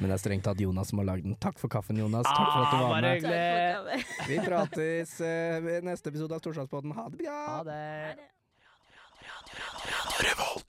[0.02, 1.36] Men det er strengt tatt Jonas som har lagd den.
[1.42, 2.26] Takk for kaffen, Jonas.
[2.26, 4.06] Takk for at du var med.
[4.30, 6.94] Vi prates eh, ved neste episode av Storslagsbåten.
[6.98, 7.40] Ha det bra!
[7.52, 7.64] Ha
[10.58, 10.68] det.